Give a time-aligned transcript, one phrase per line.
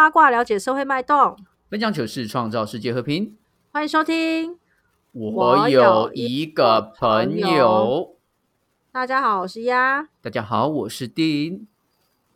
[0.00, 1.36] 八卦了解社会脉动，
[1.68, 3.36] 分享糗事，创造世界和平。
[3.70, 4.56] 欢迎收听。
[5.12, 8.16] 我有一个朋友，
[8.90, 10.08] 大家好，我是鸭。
[10.22, 11.66] 大家好，我是丁。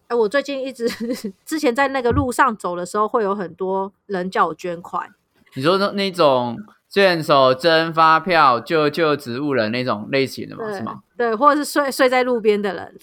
[0.09, 0.87] 哎，我最近一直
[1.47, 5.15] 之前在那个路上走的时候，会有很多人叫我捐款。
[5.55, 6.59] 你说那那种
[6.91, 10.71] 卷手真发票救救植物人那种类型的吗？
[10.71, 11.01] 是吗？
[11.17, 12.95] 对，或者是睡睡在路边的人，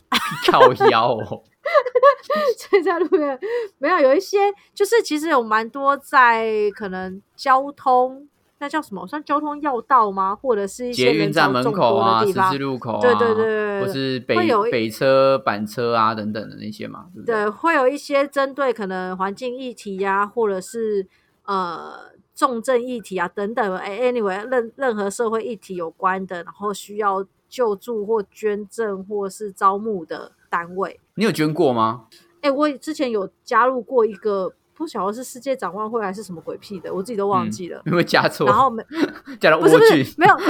[0.51, 1.43] 靠腰哦。
[2.57, 3.39] 睡在路边
[3.77, 4.37] 没有有一些，
[4.73, 8.27] 就是其实有蛮多在可能交通。
[8.59, 9.07] 那叫什么？
[9.07, 10.35] 算交通要道吗？
[10.35, 14.35] 或者是一些捷运站门口啊、十字路口啊，对对对，或是北
[14.71, 17.49] 北车、板车啊等等的那些嘛，对对？
[17.49, 21.07] 会有一些针对可能环境议题呀，或者是
[21.45, 23.75] 呃重症议题啊等等。
[23.77, 32.07] 哎，anyway，任任何社会议题有关的，然后需要救助或捐赠或是招募的单位，你有捐过吗？
[32.41, 34.51] 哎，我之前有加入过一个。
[34.73, 37.79] 不晓得是世界展望会还是什么鬼屁的，我自己都忘记了。
[37.85, 38.83] 因为加错，然后没
[39.39, 40.35] 加了莴苣，没有，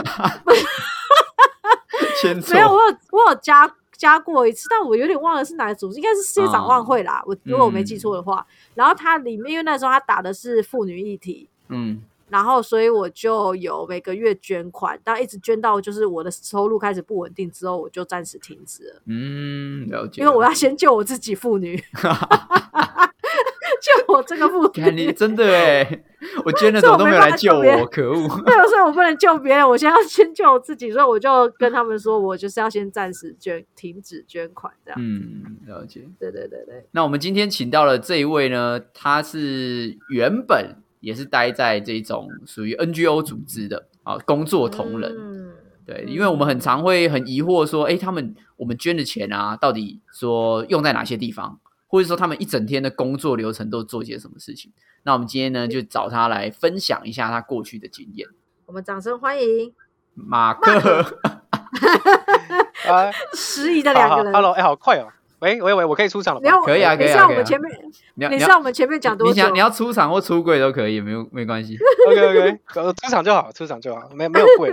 [2.54, 2.72] 没有。
[2.72, 7.22] 我有我有加加过一次，但我有点忘了是哪个组织，应该是世界展望会啦。
[7.26, 19.02] 我如果我没记错的话，然后它里面因为那时候他打的是妇女议题，嗯，然后所以我就有每个月捐款，但一直捐到就是我的收入开始不稳定之后，我就暂时停止了。
[19.06, 20.22] 嗯，了解。
[20.22, 21.78] 因为我要先救我自己，妇女。
[23.82, 26.04] 救我这个妇女，你真的哎，
[26.46, 28.28] 我捐了怎么都没有来救我，可恶！
[28.46, 35.00] 对，所以我不能救别人，我先要先救我自己，所以我就跟他们说，我就是要先暂时捐，停止捐款这样。
[35.02, 36.08] 嗯，了解。
[36.20, 36.86] 对对对对。
[36.92, 45.14] 那我们今天请到了这一位呢，他是原本也是待在这种属于 NGO 组织的啊，工作同仁。
[45.18, 45.52] 嗯。
[45.84, 51.60] 对，因为我们很常会很疑惑说，哎，他们我们捐的钱啊，到底说用在哪些地方？
[51.88, 54.72] 或者说他们一整天的工作流程都做些什么事情？
[55.04, 58.28] 那我们今天呢，就找他来分享一下他过去的经验。
[58.68, 59.74] 我们掌声欢迎
[60.14, 61.20] 马克。
[62.88, 64.32] 啊， 失仪的两个人。
[64.32, 65.08] Hello，哎，好快哦！
[65.42, 66.62] 喂喂喂，我可以出场了吗？
[66.66, 67.12] 可以啊，可以啊。
[67.12, 69.34] 你上我们前面，你像我们前面讲多久？
[69.34, 71.78] 你想你要出场或出柜都可以，没有没关系。
[72.08, 74.72] OK OK，出场就好，出场就好，没没有贵。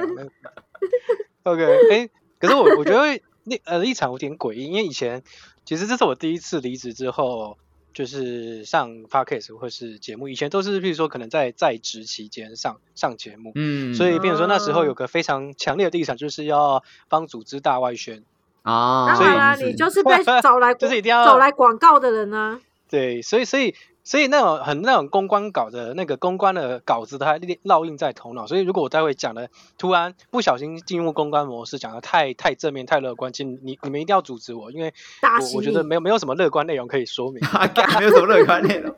[1.44, 2.08] OK，哎，
[2.38, 5.22] 可是我我觉得那呃立场有点诡异，因为以前。
[5.64, 7.58] 其实这是我第一次离职之后，
[7.92, 18.24] 就是上 podcast 或是节目，以前都是譬如说可能在在职期间上上节目，嗯，所以比如说那时候有个非常强烈的立场，就是要帮组织大外宣
[18.62, 23.74] 啊，当然啦，你就是被找来 就是一定要找来广告的人呢，对，所以所以。
[24.04, 28.46] 所以那种很那种公关稿的那个公关的稿子，它烙印在头脑。
[28.46, 37.38] 所以如果我待会讲的突然不小心进入公关模式，讲的太太正面、太乐观，请你你们一定要阻止我，因为我我觉得没有没有什么乐观内容可以说明，
[38.00, 38.96] 没有什么乐观内容。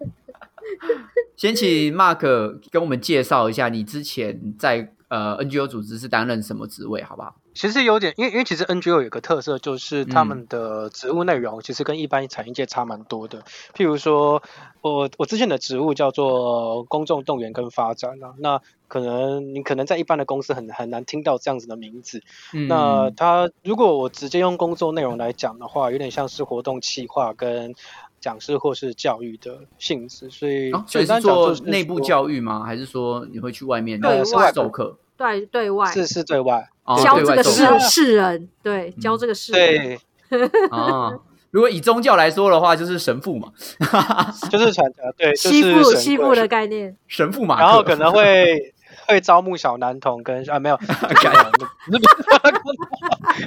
[1.35, 7.35] 先请 Mark 跟我们介绍一下你之前在呃 NGO 组织是担任什么职位，好不好？
[7.53, 13.43] 其实有点，因为因为其实 NGO 有个特色，就是他们的职务内容其实跟一般产业界差蛮多的。
[13.75, 14.43] 譬如说，
[14.81, 22.23] 我我之前的职务叫做公众动员跟发展啊，那可能你可能在一般的公司很很难听到这样子的名字。
[22.69, 27.75] 那他如果我直接用工作内容来讲的话，有点像是活动企划跟
[28.21, 30.31] 讲师或是教育的性质。
[30.31, 32.65] 所以所以是做内部教育吗？
[32.65, 34.99] 还是说你会去外面对外授课？
[35.17, 36.71] 对对外是是对外。
[37.03, 39.99] 教这个世世人，对，教这个世人。
[40.29, 41.13] 对，啊，
[41.51, 43.53] 如果以宗教来说的话，就是神父嘛，
[44.51, 46.35] 就是传教，对，西父西父。
[46.35, 48.73] 的概念，神父嘛，然后可能会
[49.07, 50.79] 会招募小男童跟啊，没有，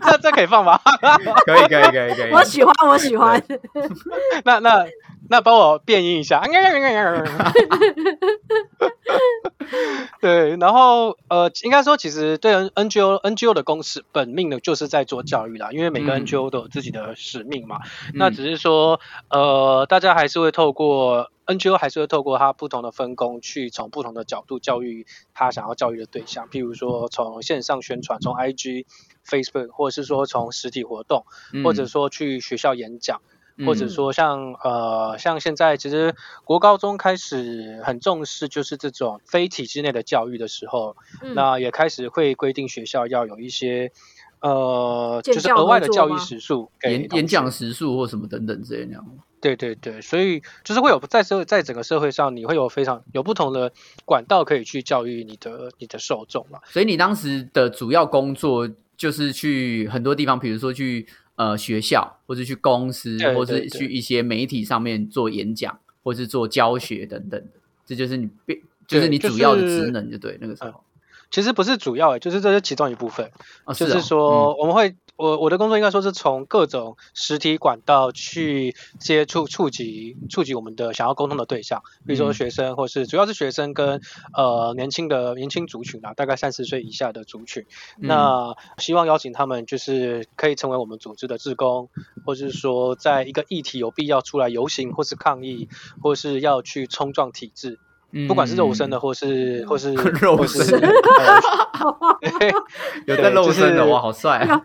[0.01, 0.79] 那这可以放吗？
[1.45, 3.41] 可以可以可以可以，我喜欢我喜欢，
[4.43, 4.85] 那那。
[5.29, 6.41] 那帮我变音一下，
[10.19, 17.79] 对，然后呃，应该说其实对 NGO NGO 的公司本命呢，就是在做教育啦，因为每个 NGO 都有自己的使命嘛。
[18.13, 18.99] 那只是说
[19.29, 28.85] 呃，大家还是会透过 NGO 还是会透过它不同的分工，去从不同的角度教育他想要教育的对象，譬如说从线上宣传，从 IG、
[29.25, 31.25] Facebook，或者是说从实体活动，
[31.63, 33.21] 或者说去学校演讲。
[33.65, 40.95] 或者说像呃像现在其实国高中开始很重视就是这种非体制内的教育的时候，
[41.35, 43.91] 那也开始会规定学校要有一些
[44.39, 49.05] 呃就是额外的教育时数，演演讲时数或什么等等这样。
[49.39, 53.71] 对对对，所以就是会有在社在整个社会上，你会有非常有不同的
[54.05, 56.59] 管道可以去教育你的你的受众嘛。
[56.65, 58.67] 所以你当时的主要工作
[58.97, 61.07] 就是去很多地方，比如说去。
[61.35, 70.83] 呃，学校或者去公司，或者去一些媒体上面做演讲，或是做教学等等的，这就是你变，就是你主要的职能，就对那个时候。
[71.31, 73.31] 其实不是主要，就是这是其中一部分，
[73.75, 74.95] 就是说我们会。
[75.15, 84.01] 我我的工作应该说是从各种实体管道去接触触及触及我们的想要沟通的对象，比如说学生，或是主要是学生跟
[84.33, 87.65] 呃年轻的年轻族群啊，大概三十岁以下的族群。
[87.97, 91.89] 那希望邀请他们就是可以成为我们组织的志工，
[92.25, 95.69] 或是说在一个议题有必要出来游行，或是抗议，
[96.01, 97.79] 或是要去冲撞体制。
[98.27, 100.79] 不管是肉身的，或是 或是肉身，
[103.07, 104.45] 有在肉身的哇，好帅！
[104.45, 104.63] 挡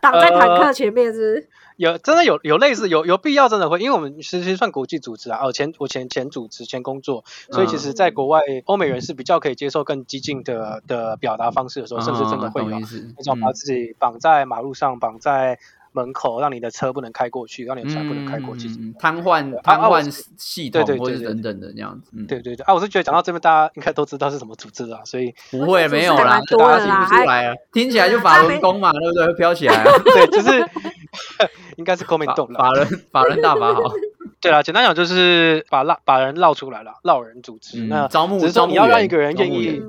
[0.00, 1.48] 挡在坦克前面是？
[1.76, 15.60] 有真的有有类似有有必要真的会，因为我们其实算国际组织啊，哦前我前前组织前工作，所以其实在国外欧美人是比较可以接受更激进的的表达方式的时候，甚至真的会有那种把自己绑在马路上，绑在。
[15.98, 18.68] 门口让你的车不能开过去，让你的船不能开过去，
[18.98, 22.12] 瘫痪瘫痪系统或者等等的那样子。
[22.28, 29.26] 对对对，啊，我是觉得讲到这边，大家应该都知道是什么组织了，所以不会没有啦，大家听不出来啊，听起来就法轮功嘛，对不对？
[29.26, 29.84] 会飘起来，
[30.14, 30.50] 对，就是
[31.76, 33.82] 应该是公民动了，法人法人大法好。
[34.40, 37.82] 对啦，简单讲就是把绕把人绕出来了，绕人组织。
[37.86, 39.82] 那招募，只是说你要让一个人愿意，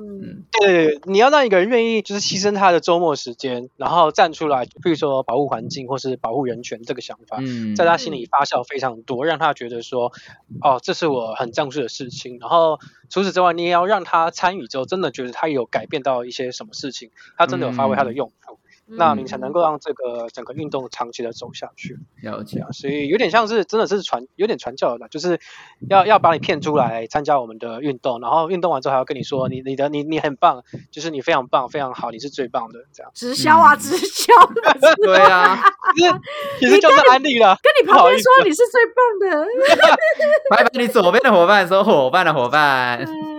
[0.52, 7.38] 对，你要让一个人愿意，就是牺牲他的周末时间，然后站出来，比如说保护环境或是保护人权这个想法，
[7.74, 10.12] 在他心里发酵非常多，让他觉得说，
[10.62, 12.38] 哦，这是我很重视的事情。
[12.38, 12.78] 然后
[13.08, 18.59] 除此之外，你也要让他参与之后，真的觉得他有改变到一些什么事情，他真的有发挥他的用处。
[18.96, 21.98] 那你才能够让这个整个运动长期的走下去。
[22.22, 25.38] 了解啊，所以有点像是真的是传，有点传教的，就是
[25.88, 33.10] 要要把你骗出来参加我们的运动，然后运动完之后还要跟你说你你的你你很棒，就是你非常棒非常好，你是最棒的这样。
[33.14, 34.32] 直销啊，直销。
[35.04, 35.62] 对啊，
[35.94, 36.20] 其实
[36.60, 37.56] 其实就是安利了。
[37.62, 39.46] 跟你旁边说你是最棒的。
[40.50, 43.29] 拜拜，你左边的伙伴说伙伴的伙伴。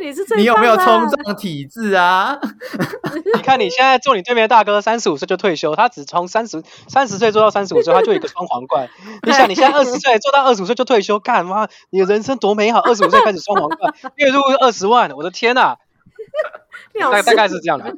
[0.00, 2.38] 你是你有没有冲撞体质啊？
[3.34, 8.88] 你看你现在坐你对面的大哥，三十五岁就退休，他只从三十三十岁做到三十五岁，他就一个双皇冠。
[9.22, 11.68] 你想你现在二十岁做到二十五岁就退休，干嘛？
[11.90, 12.80] 你的人生多美好！
[12.80, 15.76] 二十五岁开始双皇冠， 月入二十万，我的天呐！
[16.98, 17.96] 大大概是这样的。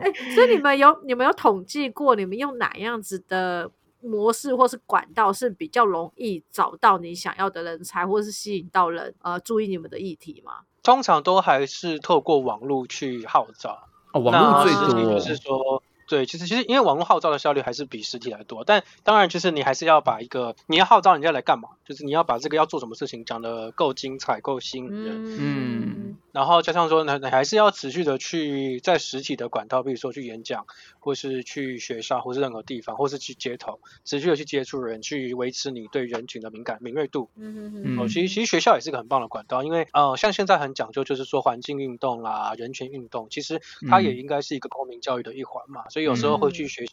[0.00, 3.70] 哎，所以你们有你们有统计过，你们用哪样子的？
[4.00, 10.60] 模式或是管道是比较容易找到你想要的人才，或是吸引到人呃注意你们的议题吗？
[10.82, 14.72] 通常都还是透过网络去号召，哦，网络最
[15.02, 15.82] 多，就是说。
[16.08, 30.66] 对，其实其实因为网络号召的效率还是比实体来多，但当然就是你还是要把一个你要号召人家来干嘛，就是你要把这个要做什么事情讲的够精彩、够吸引人，嗯，然后加上说呢，你还是要持续的去在实体的管道，比如说去演讲，
[30.98, 45.84] 或是去学校，或是任何地方，或是去街头，持续的去接触人，去维持你对人群的敏感敏锐度，嗯嗯嗯，哦，其实其实学校也是个很棒的管道，因为呃像现在很讲究就是说环境运动啦、人权运动，其实它也应该是一个公民教育的一环嘛。
[45.98, 46.92] 所以有时候会去学校、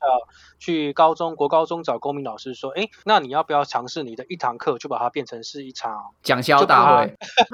[0.57, 7.15] 去高中国高中找公民老师说：“哎，那你要不要尝试你的一堂课，就把它变成是一场讲销大会？”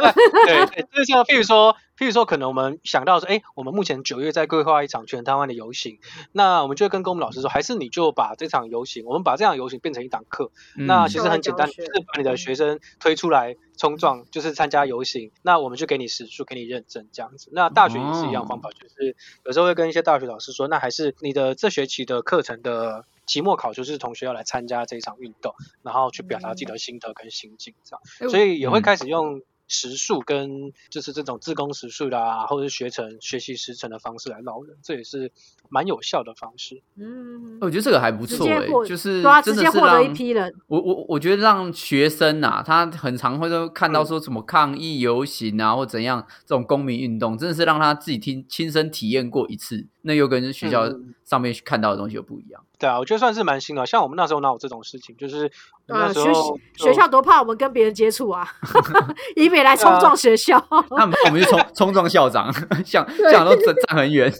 [0.47, 1.75] 对对，就像譬如说。
[2.01, 5.99] 譬如说，可能我们想到说，哎，我们目前九月在规划一场全台湾的游行，
[6.31, 10.49] 那我们就会跟公民老师说，还是你就把这场游行，我们把这场游行变成一堂课。
[10.73, 17.51] 那其实很简单，就是把你的学生推出来冲撞，就是参加游行，那我们就给你时数，给你认证这样子。
[17.53, 19.15] 那大学也是一样方法，就是
[19.45, 25.53] 有时候会跟一些大学老师说，那还是你的这学期的课程的期末考就是同学要来参加这一场运动，
[25.83, 29.43] 然后去表达自己的心得跟心境这样，所以也会开始用。
[29.71, 35.31] 时数跟就是这种自工时数啦，或者是学成学习时程的方式来捞人，这也是
[35.69, 36.81] 蛮有效的方式。
[36.97, 40.53] 嗯，我觉得这个还不错哎，就是直接获得一批人。
[40.67, 50.89] 我我我觉得让学生啊，他很常会都看到说什么抗议游行啊，或怎样这种公民运动，真的是让他自己听亲身体验过一次，那又跟学校
[51.23, 52.61] 上面看到的东西又不一样。
[52.79, 53.85] 对啊，我觉得算是蛮新的。
[53.85, 55.15] 像我们那时候哪有这种事情？
[55.17, 55.51] 就是
[55.87, 58.47] 那时候学校多怕我们跟别人接触啊，
[59.35, 60.63] 以免来冲撞学校。
[60.89, 62.51] 那我们就冲冲撞校长，
[62.83, 64.31] 校校长都站站很远。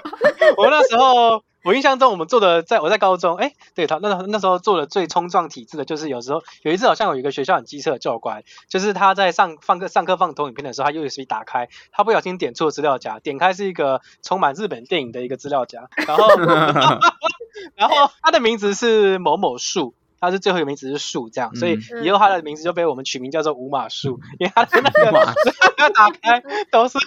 [0.56, 1.42] 我们那时候。
[1.62, 16.28] 我印象中，我们做的，在我在高中，哎，对他那那时候做的最冲撞体制的，就是有时候有一次好像有一个学校很机车的教官，就是他在上放课上课放投影片的时候，他 USB 打开，他不小心点错资料夹，点开是一个充满日本电影的一个资料夹，然后
[17.76, 19.94] 然后他的名字是某某树。
[20.20, 25.34] 他是最后一个名字是树，这样，所以以后他的名字就被我们取名叫做五马树， 因为他的那个
[25.78, 26.98] 要打开都是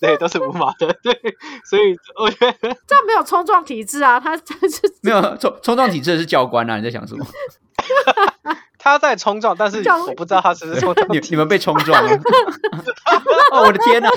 [0.00, 1.12] 对，都是五马的，对，
[1.64, 7.26] 所以我觉得这样没有冲撞体质啊，他他是没有冲冲撞体质的是教官啊，你在想什么？
[8.86, 11.06] 他在冲撞，但是我不知道他是不是冲撞。
[11.10, 12.10] 你你们被冲撞了？
[13.50, 14.08] 哦，我的天哪！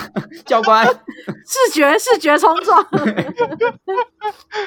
[0.45, 2.85] 教官，视觉视觉冲撞，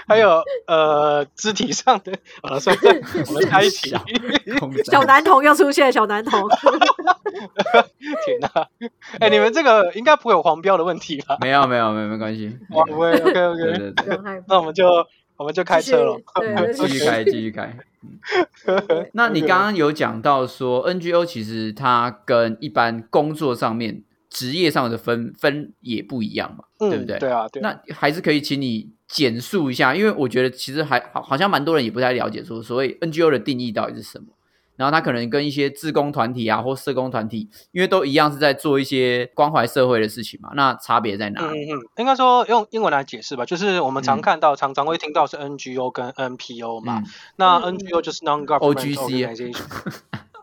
[0.09, 2.83] 还有呃肢体上的啊，算了，
[3.29, 3.95] 我们开一起。
[4.91, 6.49] 小男童又出现，小男童。
[8.25, 8.49] 天哪！
[9.21, 11.39] 哎，你们这个应该不会有黄标的问题吧？
[11.41, 12.59] 没有没有没有没关系。
[12.69, 13.95] 不会，OK OK。
[14.49, 14.85] 那我们就
[15.43, 16.21] 我们就开车了，
[16.73, 17.77] 继续开继续开。
[19.13, 27.19] 那你刚刚有讲到说，NGO 其实它跟一般工作上面、职业上的分分也不一样嘛，对不对？
[27.19, 27.47] 对啊。
[27.61, 34.27] 那还是可以请你简述一下，因为我觉得其实还好，好像蛮多人也不太了解说，所谓 NGO 的定义到底是什么。
[34.83, 41.41] 然后他可能跟一些自工团体啊，或社工团体，因为都一样是在做一些关怀社会的事情嘛，那差别在哪？
[41.43, 47.01] 嗯嗯，应该说用英文来解释吧，就是我们常看到、常常会听到是 NGO 跟 NPO 嘛。
[47.37, 49.55] 那 NGO 就是 Non-Government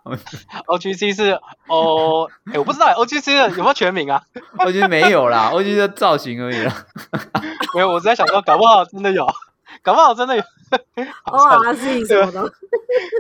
[0.06, 4.24] Organization，OGC 是 O，哎，我不知道 OGC 的有没有全名啊
[4.58, 6.86] ？OGC 没有啦，OGC 的造型而已啦。
[7.76, 9.28] 没有，我在想说，搞不好真的有。
[9.82, 10.44] 搞不好真的有，
[11.32, 12.52] 哇，自己什么的。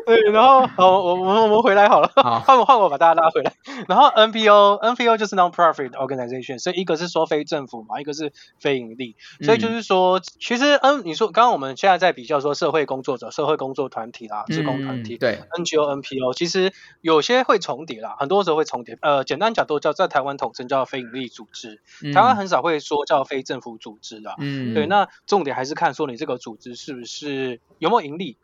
[0.06, 2.12] 对，然后好，我我们我们回来好了，
[2.46, 3.54] 换我换我把大家拉回来。
[3.88, 9.16] 然后 NPO NPO 就是 non-profit organization，所以一个是说非政府嘛，一个是非盈利。
[9.42, 18.98] 所以就是说，其实嗯，你说刚刚我们现在在比较说社会工作者、社会工作团体啦、职工团体，对 NGO NPO，其实有些会重叠啦，很多时候会重叠。
[19.01, 21.82] 呃，简单讲都叫在台湾统称叫非盈利组织，
[22.13, 24.36] 台湾很少会说叫非政府组织的。
[24.39, 28.36] 嗯，对，那重点还是看说你这个组组织是不是有没有盈利？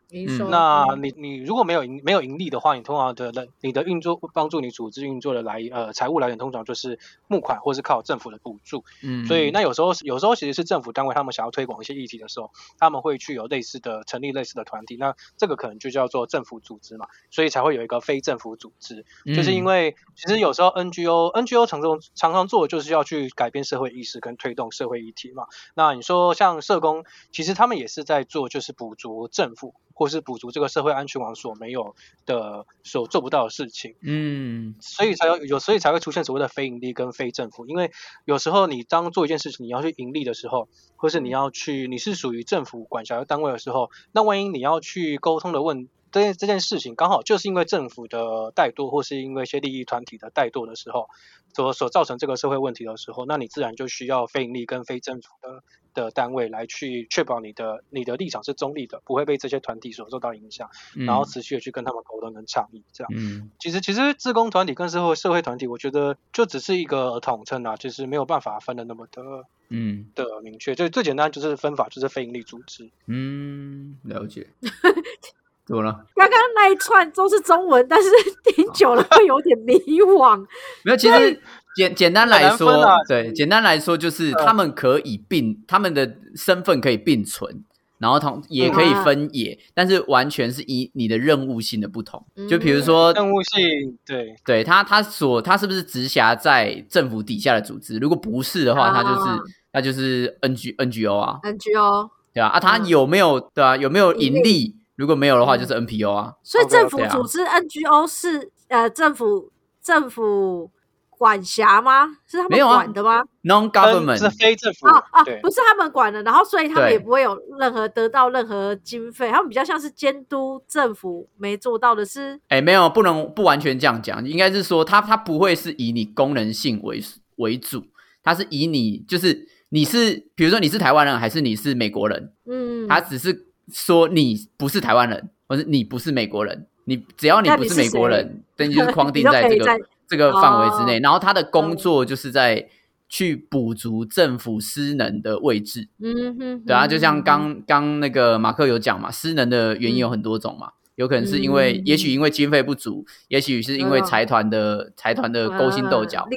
[0.49, 8.83] 那你你如果没有盈没有盈利的话，你通常的你的运作帮助你组织运作的来呃财务来源通常就是募款或是靠政府的补助。
[9.03, 25.45] 嗯，所以那有时候有时候其实是政府单位他们想要推广一些议题的时候，他们会去有类似的成立类似的团体，那这个可能就叫做政府组织嘛，所以才会有一个非政府组织，就是因为其实有时候 NGO NGO 常常常常做就是要去改变社会意识跟推动社会议题嘛。
[25.73, 29.73] 那你说像社工，其实他们也是在做就是补足政府。
[29.95, 37.65] 或是补足这个社会安全网所没有的、所做不到的事情，嗯，所以才有有，所以才会出现所谓的非盈利跟非政府。
[37.65, 37.91] 因为
[38.25, 51.09] 有时候你当做一件事情，你要去盈利的时候，或是你要去，你是属于政府管辖的单位的时候，那万一你要去沟通的问这件这件事情，刚好就是因为政府的怠惰，或是因为一些利益团体的怠惰的时候，
[51.53, 55.63] 所所造成这个社会问题的时候，那你自然就需要非盈利跟非政府的。
[55.95, 63.13] 的单位来去确保你的你的立场是中立的，不会被这些团体所受到影响，然后持续的去跟他们沟通跟倡议，这样。
[63.15, 70.75] 嗯，其实其实自工团体跟社会社会团体，我觉得就只是一个统称啊，就是没有办法分的那么的，嗯，的明确。
[70.75, 72.89] 就最简单就是分法就是非盈利组织。
[73.05, 74.49] 嗯，了解。
[75.65, 75.91] 怎么了？
[76.15, 78.09] 刚刚那一串都是中文，但是
[78.53, 80.37] 听久了会有点迷惘。
[80.83, 81.41] 没有，其实。
[81.75, 87.65] 简简单来说，对，简单来说就是他们可以并他们的身份可以并存，
[87.97, 92.25] 然后同也可以分野，但是完全是以你的任务性的不同。
[92.49, 97.97] 就比如说任务性，对，对他他所他是不是直辖在政府底下的组织？
[97.97, 99.29] 如果不是的话，他就是
[99.73, 103.75] 那就是 N G N G O 啊，N G O 对啊啊，他有没有对啊？
[103.75, 104.77] 有没有盈利？
[104.95, 106.33] 如果没有的话，就是 N P O 啊。
[106.43, 110.71] 所以政府组织 N G O 是呃政府政府。
[111.17, 112.17] 管辖吗？
[112.27, 122.37] 是他们管的吗？Non-government 是非政府啊啊，不是他们管的，然后所以他们也不会有任何得到任何经费，他们比较像是监督政府没做到的事。
[122.49, 127.01] 哎，没有，不能不完全这样讲，应该是说他他不会是以你功能性为
[127.37, 127.85] 为主，
[128.21, 139.79] 他是以你就是你是比如说你是台湾人还是你是美国人，嗯，他只是说你不是台湾人，或者你不是美国人，你只要你不是美国人， 等于就是框定在这个。
[140.07, 142.69] 这个范围之内，然后他的工作就是在
[143.09, 145.89] 去补足政府失能的位置。
[145.99, 156.27] 嗯哼，对啊，就像刚刚那个马克有讲嘛，失能的原因有很多种嘛，有可能是因为，也许因为经费不足，也许是因为财团的财团的勾心斗角，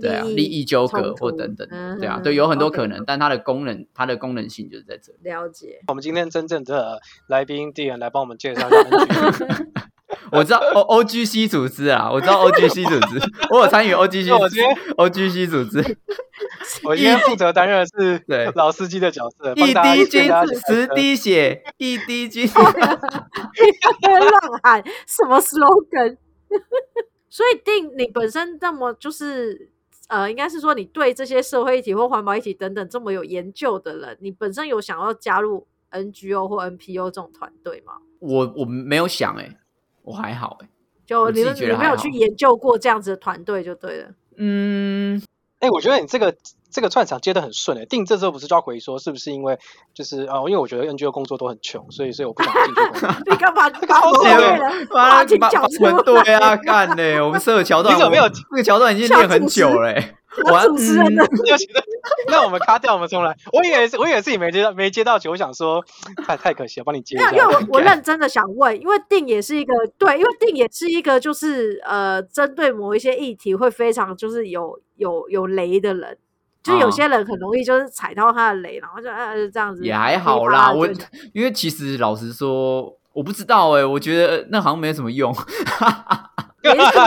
[0.00, 5.18] 对啊，利益纠葛或等等，对啊，对，有很多可能，但它的功能，它的功能性就是在这里。
[5.22, 5.80] 了解。
[5.86, 9.66] 我们今天真正的来宾店员来帮我们介绍一下。
[10.30, 13.20] 我知道 O O G C 组织啊，我知道 O G C 组织，
[13.50, 14.28] 我有参与 O G C。
[14.28, 14.60] 组织
[14.96, 15.96] O G C 组织，
[16.84, 20.30] 我今天负责担任的是对老司机的角色，一滴金
[20.66, 22.48] 十滴血，一滴金。
[22.54, 22.72] 乱
[24.62, 26.16] 喊什么 slogan？
[27.30, 29.70] 所以定你本身那么就是
[30.08, 37.94] 呃，应该是说你对这些社会议题或环保议题等等这么有研究的人，你本身有想要加入 N G O 或 N P O 这种团队吗？
[38.20, 39.58] 我我没有想哎。
[40.08, 40.68] 我还好哎，
[41.06, 44.08] 就你你没有去研究过这样子的团队就对了。
[44.36, 45.22] 嗯，
[45.60, 46.34] 哎，我觉得你这个。
[46.70, 49.58] 这个串场接的很顺诶，定这之后不是就要回说，是不是因为
[49.94, 50.38] 就是啊？
[50.46, 53.06] 因为我觉得 NGO 工作都很穷，所以所以我不想进去。
[53.30, 54.86] 你干嘛搞 这个？
[54.90, 57.20] 把把把对啊，干嘞！
[57.20, 58.24] 我们设的桥段， 你怎么没有？
[58.50, 60.14] 那个桥段已经练很久嘞。
[60.44, 61.24] 我主持人呢，
[62.28, 63.34] 那我们卡掉，我们重来。
[63.52, 65.82] 我以为是，我以为自己没接到，没接到球，我想说
[66.26, 67.32] 太太可惜了，帮你接一下。
[67.32, 76.16] 因为我我认真的想问，因为定也是一个对，因为定也是一个就是呃，针对某一些议题会非常就是有有有雷的人。
[76.62, 80.72] 就有些人很容易就是踩到他的雷，然后就呃这样子也还好啦。
[80.72, 80.86] 我
[81.32, 85.34] 因为其实老实说，我不知道哎，我觉得那好像没什么用。
[86.62, 87.06] 没说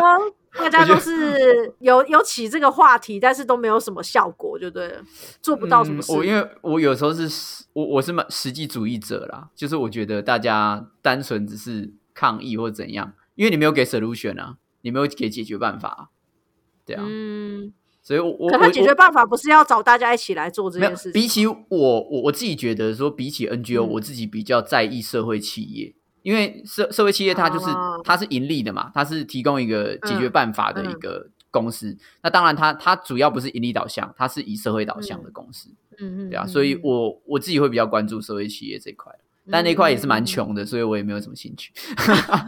[0.53, 5.01] 大家都是有有起这个话题，但是都没有什么效果，就对了，
[5.41, 6.11] 做不到什么事。
[6.11, 16.09] 我因为我有时候是我我是蛮实际主义者啦，就是我觉得大家单纯只是抗议或怎样，因为你没有给 solution 啊，你没有给解决办法，
[16.85, 17.03] 对啊。
[17.05, 17.73] 嗯。
[18.11, 21.09] 所以，我可他解决办法不是要找大家一起来做这件事。
[21.13, 27.67] 比起我，我我自己觉得说，比起 NGO，我自己比较在意社会企业，因为社社会企业它就是
[28.03, 31.97] 它是盈利的嘛，它是提供一个解决办法的一个公司。
[32.21, 35.69] 那当然，它它主要不是盈利导向，它是以社会导向的公司。
[35.97, 39.13] 嗯嗯，对啊，所以我我自己会比较关注社会企业这块。
[39.49, 41.71] 但那块也是蛮穷的，所以我也没有什么兴趣。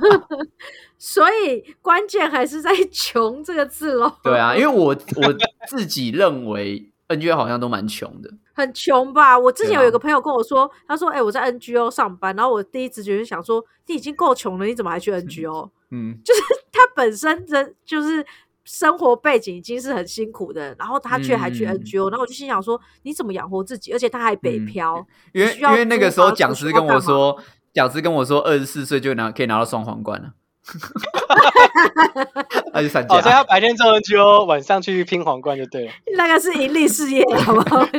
[1.00, 4.20] 所以关键还是在“穷”这个字咯。
[4.24, 5.36] 对啊，因为我我
[5.68, 9.38] 自己认为 NGO 好像都蛮穷的， 很穷吧？
[9.38, 18.26] 我之前有一个朋友跟我说，他说：“哎，我在 NGO 上班。”然后我第一直觉就想说：“你已经够穷了，你怎么还去 NGO？” 嗯，就是他本身的就是。
[18.65, 23.92] 生活背景已经是很辛苦的，然后他却还去 NGO，然后我就心想说：你怎么养活自己？
[23.94, 27.38] 而且他还北漂，因为因为那个时候讲师跟我说，
[27.74, 30.33] 讲师跟我说，二十四岁就拿可以拿到双皇冠了，
[32.74, 33.16] 他就参加。
[33.16, 35.92] 哦，所以他白天做 NGO，晚上去拼皇冠就对了。
[36.16, 37.64] 那个是盈利事业，好吗？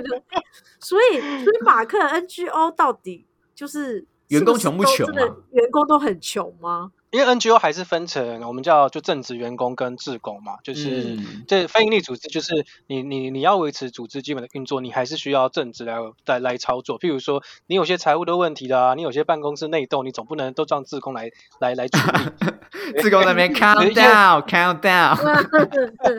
[0.80, 5.06] 所以，所以马克 NGO 到底就是员工穷不穷？
[5.50, 6.92] 员工都很穷吗？
[7.14, 16.98] 因为 NGO 还是分成我们叫就正职员工跟志工嘛，就是这非营利组织，就是你你你要维持组织基本的运作，你还是需要正职来来来操作。
[16.98, 22.52] 譬如说你有些财务的问题啦，你有些办公室内斗，你总不能都让志工来来来处理。
[23.02, 25.16] 志工那边 count down count down。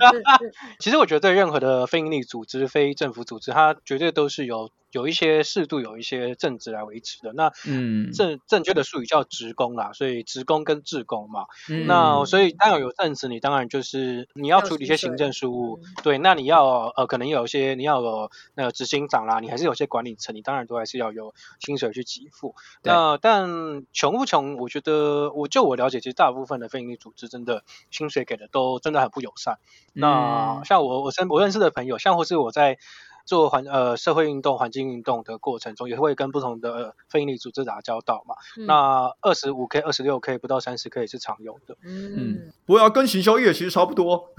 [0.79, 4.71] 其实我觉得任何的非营利组织、非政府组织，它绝对都是有。
[4.91, 11.47] 有一些适度有一些政治来维持的，那嗯正正确的术语叫职工啦，所以职工跟志工嘛，
[11.85, 22.55] 那所以当然有政治，你当然就是你要处理一些行政事务，对，那你要呃可能有一些你要有那个执行长啦，你还是有些管理层，你当然都还是要有薪水去给付。
[22.81, 24.55] 那但穷不穷？
[24.55, 29.59] 我觉得我就我了解，其实大部分的非营利组织真的薪水给的都真的很不友善。
[29.93, 32.77] 那像我我身我认识的朋友，像或是我在。
[33.25, 38.35] 做环呃社会运动、环境运动的过程中，也会跟不同的非营利组织打交道嘛。
[38.67, 41.75] 那二十五 K、二十六 K 不到三十 K 也是常有的。
[41.83, 44.29] 嗯，不要跟行销业其实差不多。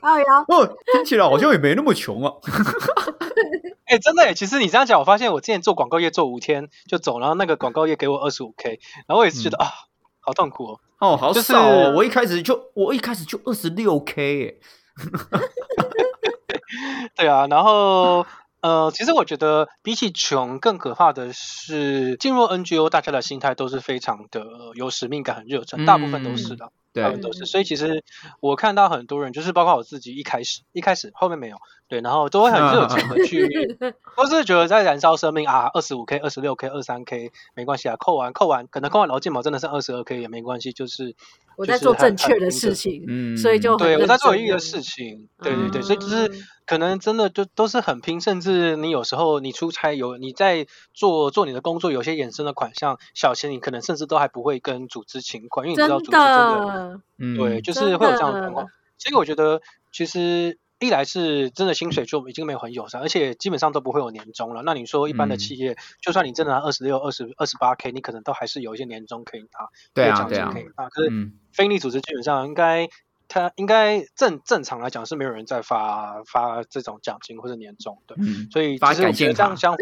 [0.00, 0.44] 靠呀！
[0.46, 2.34] 哦，听起来好像也没那么穷啊。
[3.90, 9.66] 哎，真的，其实你这样讲，我发现我之前做广告业做五天就走，然后那个广告业给我二十五 K，然后我也是觉得啊，
[10.20, 10.80] 好痛苦哦。
[11.00, 11.94] 哦，好少哦！
[11.96, 14.54] 我一开始就我一开始就二十六 K 哎。
[17.16, 18.26] 对啊，然后
[18.60, 26.70] 呃，其实我觉得比起穷，更可怕的是进入 NGO，大家的心态都是非常的有使命感、很热忱，大部分都是的。
[26.92, 28.02] 他们都是，所以其实
[28.40, 31.56] 我看到很多人，就是包括我自己，一开始一开始后面没有，
[31.90, 33.48] 对，然后都会很热情的去，
[34.16, 41.16] 都是觉得在燃烧生命啊，二十五 K、二十六 K、二三 K 没关系啊，扣完扣完，可能扣完劳健保真的是二十二 K 也没关系，就是
[41.56, 46.30] 我在做正确的事情，嗯，所以就对我在做有意义的事情，对对对，所以就是。
[46.66, 57.00] 可能真的就都是很拼，甚至你有时候你出差有你在做做你的工作，有些衍生的款项小钱，你可能甚至都还不会跟组织请款，因为你知道组织真的，
[57.36, 58.68] 对，就是会有这样的情况。
[58.98, 64.62] 所以我觉得其实一来是真的薪水就已经没有很友善，而且基本上都不会有年终了。
[64.64, 70.88] 那你说一般的企业，就算你真的拿二十六、二十二十八 K，你可能都还是有一些年终可以拿，对啊，对啊，可以拿。
[70.88, 71.10] 可是
[71.52, 72.88] 非利组织基本上应该。
[73.32, 78.16] 他应该正正常来讲是没有人在发发这种奖金或者年终的，
[78.50, 79.76] 所以其实我觉得这样相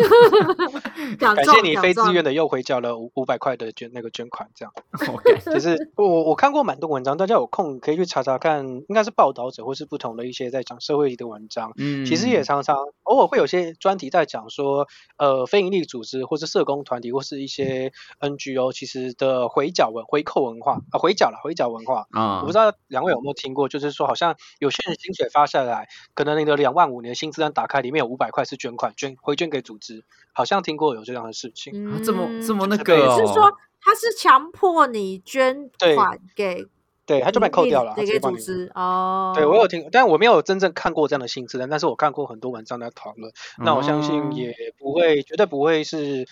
[1.19, 4.73] 感谢你非自愿的又回缴了五五百块的捐那个捐款，这样。
[5.51, 11.73] 就 是我我看过蛮多文章，大家有空可以去查查看，应该是报道者或是不同的一些在讲社会的文章。
[11.79, 23.38] 嗯，其实也常常偶尔会有些专题在讲说，呃，非营利组织或是社工团体或是一些 NGO 其实的回缴文回扣文化啊回缴了回缴文化啊，我不知道两位有没有。
[23.39, 31.89] 听过，就是说，好像有些人薪水发下来，可能你的两万五年薪资单打开，里面有五百块是捐款，捐回捐给组织，好像听过有这样的事情。
[31.89, 36.67] 啊，这么这么那个，是说他是强迫你捐款给，
[37.07, 39.33] 对，他就被扣掉了，给组织哦。
[39.35, 43.33] 对我有听，但我没有真正看过这样的薪资单，但是我看过很多文章在讨论。
[43.59, 46.27] 那我相信也不会，绝对不会是。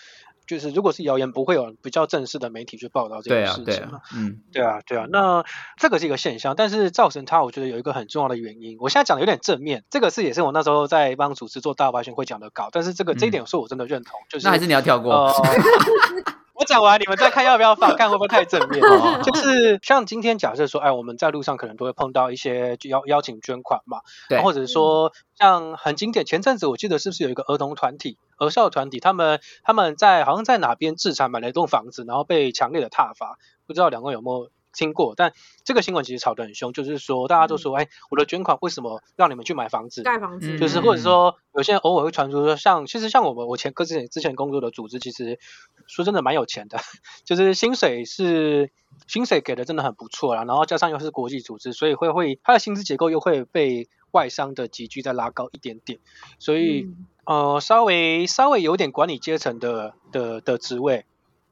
[0.47, 4.01] 就是如果是谣言，不会有比较正式的媒体去报道这件事情嘛？
[4.15, 5.05] 嗯，对啊，对啊。
[5.09, 5.43] 那
[5.77, 8.77] 这个是一个现象，但是造成它，我觉得有一个很重要的原因。
[8.79, 14.19] 我现在讲的有点正面，这个是也是我那时候在帮组织做大发现会讲的稿，但是这个这一点是我真的认同。
[14.29, 15.31] 就是那还是你要跳过。
[16.59, 18.81] 我讲完，你们再看要不要放，看会不会太正面。
[19.23, 34.49] 就是像今天假设说，哎，我们在路上可能都会碰到一些邀邀请捐款嘛，对，或者说像很经典，前阵子我记得是不是有一个儿童团体、儿少团体，他们他们在好像在哪边自产买了一栋房子，然后被强烈的挞伐，不知道两位有没有？
[34.77, 35.33] 听过，但
[35.65, 40.03] 这个新闻其实炒得很凶，就是说大家都说，哎，我的捐款为什么让你们去买房子？
[40.03, 45.39] 盖房子，就是或者说有些人偶尔会传出说，像其实像我们我前之前之前工作的组织，其实
[45.87, 46.77] 说真的蛮有钱的，
[47.25, 48.71] 就是薪水是
[49.07, 55.99] 薪水给的真的很不错啦，然后加上又是国际组织，所以会会它的薪资结构又会被外商的集聚再拉高一点点，
[56.39, 56.87] 所以
[57.25, 61.05] 呃稍微稍微有点管理阶层的的的职位。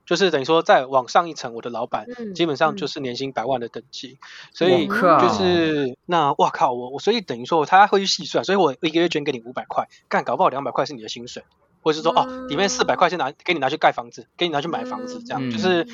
[0.06, 4.18] 就是等于说，再往上一层，我的老板基本上就是年薪百万的等级，
[4.54, 11.44] 所以就是那哇靠，我我所以等于说他会去细算，所以我一个月捐给你五百块，干搞不好两百块是你的薪水，
[11.82, 15.88] 或者是说哦，里面四百块是拿给你拿去盖房子，给你拿去买房子，这样就是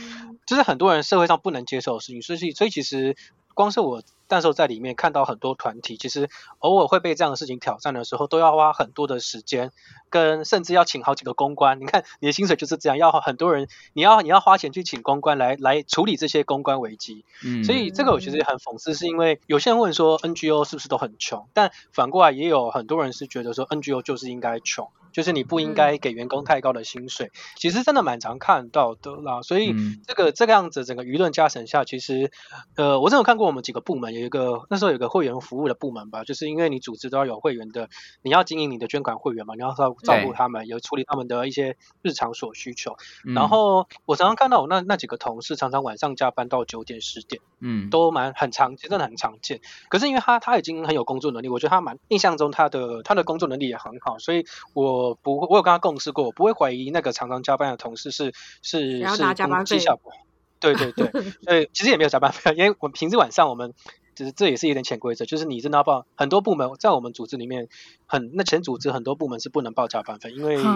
[0.46, 3.16] 就是很多人社会上不能接受的事情，所以所以其实。
[3.54, 9.72] 光是我那时候在里面看到很多团体，其实偶尔会被这样的事情挑战的时候，都要花很多的时间，
[10.10, 11.80] 跟甚至要请好几个公关。
[11.82, 17.26] 你看你的薪水就是这样，要很多人，你要你要花钱去请公关来来处理这些公关危机。
[17.44, 24.90] 嗯，所以这个我觉得很讽刺，是因为有些人问说 NGO 是不是都很穷，但反过来也有很多人是觉得说 NGO 就是应该穷。
[25.12, 29.42] 就是你不应该给员工太高的薪水，其实真的蛮常看到的啦。
[29.42, 29.74] 所以
[30.08, 32.32] 这个这个样子整个舆论加成下，其实
[32.76, 37.90] 呃，我真有看过我们几个部门有一个那时候有个会员服务的部门吧，就是因为你组织都要有会员的，
[38.22, 42.96] 你要经营你的捐款会员嘛，你要照照顾他们，有处理他们的一些日常所需求。
[43.36, 49.60] 然后我常常看到我那那几个同事常常晚上加班到九点十点，嗯，都蛮很常见，真的很常见。
[49.90, 55.01] 可是因为他他已经很有工作能力，我觉得他蛮印象中他的他的工作能力也很好，所以我。
[55.02, 59.34] 我不，我有跟他共事过，我不会怀疑那个常常加班的同事是是是
[59.66, 60.16] 绩效不好。
[60.60, 61.10] 对对对，
[61.44, 63.74] 所以其实也没有加班费，因为我们平时晚上我们
[64.14, 67.68] 就是这也是有点潜规则，就是你真的要报很多部门在我们组织里面
[68.06, 70.74] 很那前组织很多部门是不能报加班费，因为就是一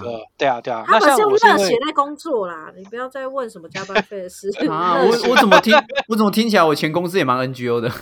[0.00, 0.86] 个对啊对啊。
[0.88, 4.48] 那像我是写在工作啦，你不要再问什么加班费的事。
[4.70, 5.74] 啊，我我怎么听
[6.08, 7.92] 我怎么听起来我前公司也蛮 NGO 的。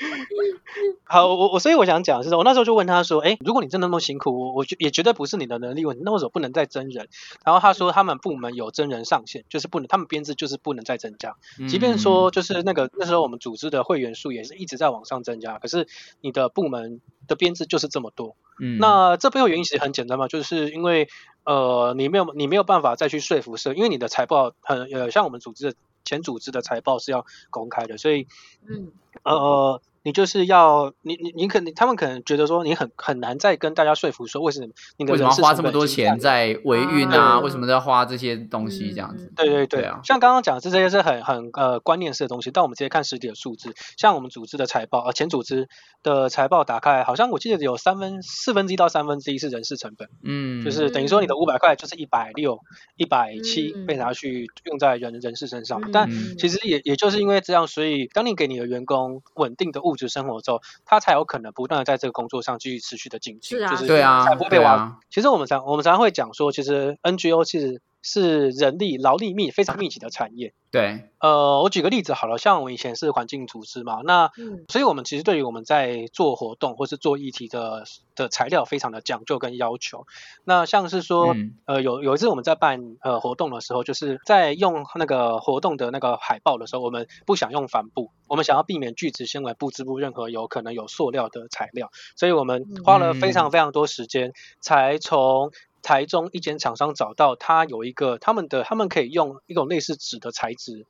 [1.04, 7.08] 好，我我所以我想讲是，我那时候就问他说，哎，如果你真的那么辛苦，我我也绝对不是你的能力问题，那为什么不能再增人？
[7.44, 11.36] 然后他说他们部门有增人上限，就是不能，他们编制就是不能再增加，
[11.68, 15.86] 即便说就是那个那时候我们组织的会员数也是一直在往上增加，可是
[16.20, 18.36] 你的部门的编制就是这么多。
[18.60, 21.08] 嗯，那这背后原因其实很简单嘛，就是因为
[21.44, 28.26] 呃你没有你没有办法再去说服社，因为你的财报很呃像我们组织的前组织的财报是要公开的，所以
[28.66, 28.92] 嗯
[29.24, 29.80] 呃。
[30.02, 37.40] 你就是要你你你可能他们可能觉得说你很很难再跟大家说服说为什么你为什么花这么多钱在维运啊？
[37.40, 39.32] 为什么要花这些东西这样子？
[39.36, 39.84] 对对对。
[39.84, 40.00] 啊！
[40.04, 45.68] 像刚刚讲的这些是很很呃观念式的东西，但我们直接看实体的数字，像我们组织的财报呃前组织
[46.02, 52.60] 的财报打开，好像我记得有三分四分之一到三分之一是人事成本，嗯，就是等于说你的五百块就是一百六
[52.96, 64.98] 一百七被拿去用在人人事身上，但其实也也就是因为这样，所以当你给你的员工稳定的物质生活之后，他才有可能不断的在这个工作上继续持续的进进，就是对啊，才不会被挖。
[65.10, 70.54] 其实我们常我们常常会讲说，其实 NGO 其实是人力劳力密非常密集的产业。
[70.72, 74.30] 对，呃，我举个例子好了，像我以前是环境组织嘛，那，
[74.68, 77.82] 所以我们其实对于我们在做活动或是做议题的
[78.14, 80.06] 的材料非常的讲究跟要求。
[80.44, 81.34] 那像是说，
[81.64, 95.50] 呃，有有一次我们在办呃活动的时候，就是在用那个活动的那个海报的时候，我们不想用帆布，我们想要避免聚酯纤维布织布任何有可能有塑料的材料，所以我们花了非常非常多时间才从。
[95.82, 100.86] 台中一间厂商找到，他有一个他们的，他们可以用一种类似纸的材质，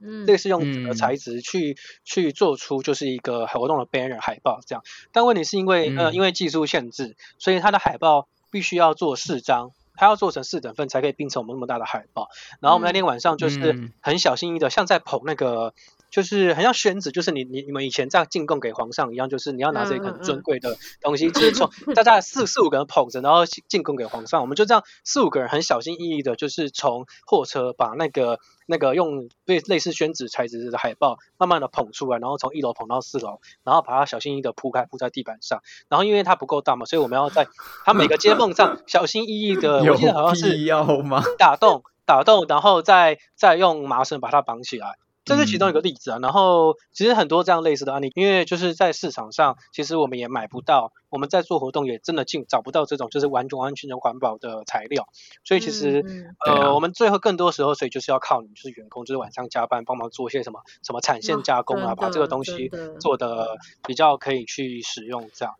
[0.00, 4.82] 嗯，类似用纸的材质去去做出就是一个活动的 banner 海报这样。
[5.12, 12.28] 但问题是因为呃因为技术限制，所以它的海报必须要做四张，它要做成四等份才可以拼成我们那么大的海报。
[12.60, 15.74] 然后我们那天晚上就是很小心翼翼的，像在捧那个。
[16.10, 24.40] 就是很像宣纸，就是你你你们以前这样进贡给皇上一样，就是你要拿着一个很尊贵的东西，就是从大家四四五个人捧着，然后进贡给皇上。
[24.40, 35.62] 我们就这样四五个人很小心翼翼的，就是从货车把那个那个用类类似宣纸材质的海报慢慢的捧出来，然后从一楼捧到四楼，然后把它小心翼翼的铺开铺在地板上。
[35.88, 37.46] 然后因为它不够大嘛，所以我们要在
[37.84, 40.56] 它每个接缝上 小心翼翼的，我记得好像是？
[41.38, 44.96] 打洞打洞，然后再再用麻绳把它绑起来。
[45.30, 55.06] 这是其中一个例子啊，然后其实很多这样类似的案例，因为就是在市场上，其实我们也买不到，我们在做活动也真的进找不到这种就是完全完全的环保的材料，
[55.44, 56.04] 所以其实
[56.44, 65.54] 呃，我们最后更多时候，所以就是要靠你就是员工，就是晚上加班帮忙做一些什么什么产线加工啊，把这个东西做的比较可以去使用这样。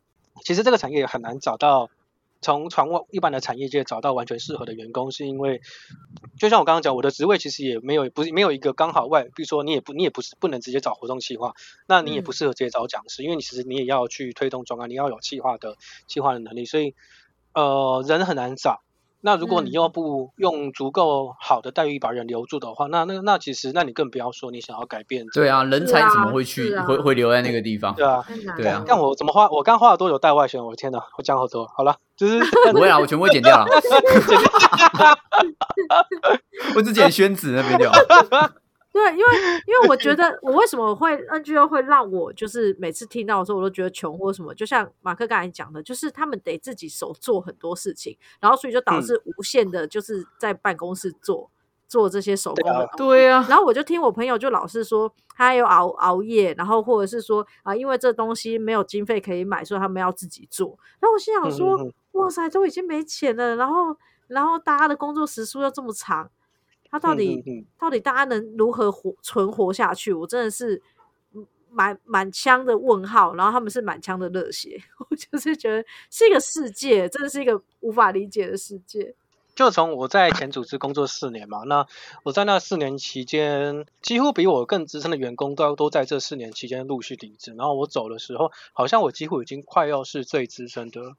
[0.44, 1.88] 其实这个产业很难找到。
[2.40, 5.60] 从传外一般的产业界找到完全适合的员工，是因为
[6.38, 11.54] 就像我刚刚讲，我的职位其实也没有不是没有一个刚好外，比如说你也不你也不是不能直接找活动企划，
[11.86, 15.76] 那你也不适合直接找讲师，因为你其实你也要去推动专案，你要有企划的
[16.06, 16.94] 企划的能力，所以
[17.52, 18.82] 呃人很难找。
[19.22, 25.26] 那如果你又不用足够好的待遇把人留住的话，那那那其实，那你更不要说你想要改变。
[25.34, 27.94] 对啊，人才怎么会去会会留在那个地方？
[27.94, 28.24] 对啊，
[28.56, 28.82] 对啊。
[28.86, 29.48] 但我怎么花？
[29.50, 30.64] 我刚花了多久带外宣？
[30.64, 31.66] 我的天哪，我讲好多。
[31.76, 32.40] 好了，就是
[32.72, 33.66] 不会啊，我全部剪掉了。
[36.76, 37.90] 我只剪宣纸那边掉。
[38.92, 39.24] 对，因为
[39.68, 51.48] 因为我觉得我为什么会 NGO 会让我就是每次听到的时候我都觉得穷或什么，就像马克刚才讲的，就是他们得自己手做很多事情，然后所以就导致无限的就是在办公室做
[51.86, 52.90] 做这些手工的。
[52.96, 53.46] 对啊。
[53.48, 60.76] 然后我就听我朋友就老是说他有熬熬夜，然后或者是说啊，因为这东西没有经费可以买，所以他们要自己做。
[60.98, 66.28] 然后我心想说，哇塞，都已经没钱了，然后然后大家的工作时数又这么长。
[66.90, 70.12] 他到底到底大家能如何活存活下去？
[70.12, 70.82] 我真的是
[71.70, 79.14] 满满腔的问号，然后他们是满腔的热血， 我就是觉得是一个世界，真的是一个无法理解的世界。
[79.54, 81.86] 就从我在前组织工作四年嘛，那
[82.22, 91.14] 我在那四年期间，几乎比我更资深的员工都都在这四年期间陆续离职，然后我走的时候，好像我几乎已经快要是最资深的。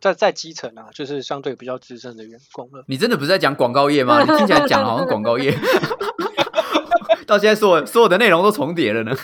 [0.00, 2.84] 在在基层啊，就是相对比较资深的员工了。
[2.86, 4.20] 你真的不是在讲广告业吗？
[4.20, 5.52] 你听起来讲好像广告业，
[7.26, 9.16] 到现在所有所有的内容都重叠了呢。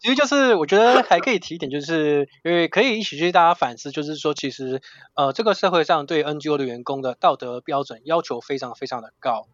[0.00, 4.80] 其实就是我觉得还可以提一点，就是因为可以一起去大家反思，就是说其实
[5.14, 9.46] 呃这个社会上对 NGO 的员工的道德标准要求非常非常的高。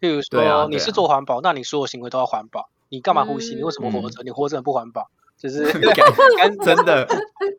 [0.00, 2.68] 譬如说你是做环保，那你所有行为都要环保。
[2.88, 3.54] 你干嘛呼吸？
[3.56, 4.22] 你为什么活着？
[4.22, 5.08] 你活着不环保？
[5.38, 5.64] 就是
[6.64, 7.06] 真的，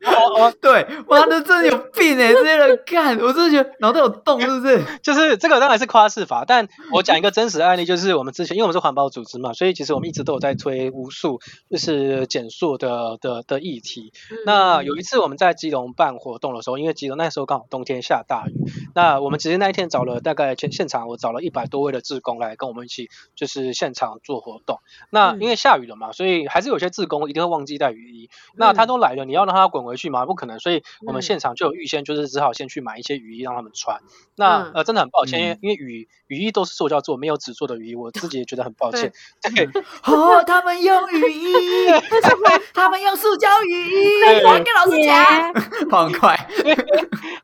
[0.04, 2.32] 哦哦对，妈的，真的有病哎！
[2.32, 4.82] 这些人干，我真的觉得脑袋有洞，是不是？
[5.00, 14.12] 就是这个当然是夸饰法，但我讲一个真实的案例，就是我们之前，因为我们是环保组织嘛，所以其实我们一直都有在推无数就是减塑的的的议题。
[14.44, 18.54] 那有一次我们在基隆办活动的时候，因为基隆那时候刚好冬天下大雨，
[18.94, 24.80] 那我们其实那一天找了大概现现场，我找了一百多位的志工来跟我们一起，就是现场做活动。
[25.10, 27.78] 那因为下雨了嘛，所以还是有些志工一定会忘记。
[27.78, 30.26] 带雨衣，那他都来了，你要让他滚回去吗？
[30.26, 34.00] 不可能，所以我们现场就有预先，就是只好先去买一些雨衣让他们穿。
[34.34, 39.12] 那呃，真的很抱歉，因为雨雨衣都是塑胶做，没有纸做的雨衣，我自己也觉得很抱歉。
[39.54, 39.68] 对，
[40.04, 41.86] 哦，他们用雨衣，
[42.74, 45.54] 他们用塑胶雨衣，我跟老师讲，
[45.92, 46.48] 很快，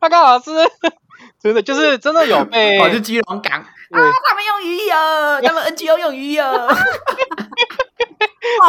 [0.00, 0.50] 他跟老师
[1.40, 6.38] 真的就是真的有被跑去基隆港啊，他们用雨衣哦，他们 NGO 用雨衣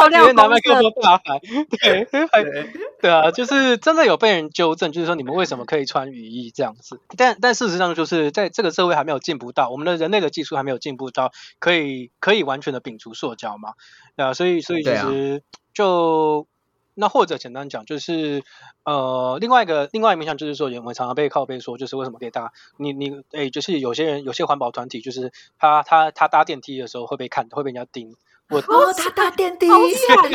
[0.00, 0.10] 哦。
[0.10, 1.38] 直接拿麦克风大喊，
[1.82, 2.08] 对，
[3.00, 7.00] 对啊，就是真的有被人纠正，就是说你们为什么可以穿雨衣这样子？
[7.16, 13.74] 但但事实上，就是在这个社会还没有进步到，我们的人类的技术还没有进步到可以可以完全的摒除塑胶嘛？
[14.16, 15.42] 对啊，所以所以其实
[15.74, 16.46] 就
[16.94, 18.42] 那或者简单讲，就是
[18.84, 28.14] 呃，另外一个另外一面向就是说，我们常常被靠背说，就是为什么可以搭你你哎，就是有些人有些环保团体，就是他他他搭电梯的时候会被看，会被人家盯。
[28.48, 30.30] 我哦，他搭电梯，好惨！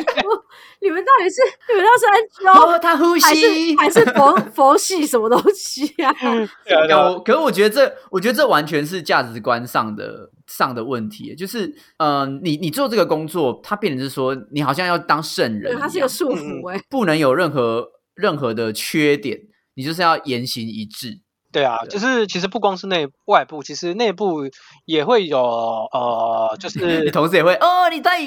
[0.82, 6.12] 你们到底是你们那是 NGO，他呼吸还是佛佛系什么东西啊？
[6.65, 19.39] 对啊，可是我觉得这，我觉得这完全是价值观上的上的问题，就是嗯，你你做这个工作，它变成是说你好像要当圣人，它是个束缚，哎，不能有任何任何的缺点，
[19.76, 21.21] 你就是要言行一致。
[21.52, 24.50] 对啊，就是其实不光是内外部，其实内部
[24.86, 28.18] 也会有呃，就是你 同事也会哦，你在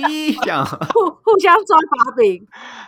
[0.43, 2.47] 这样 互互相抓把柄。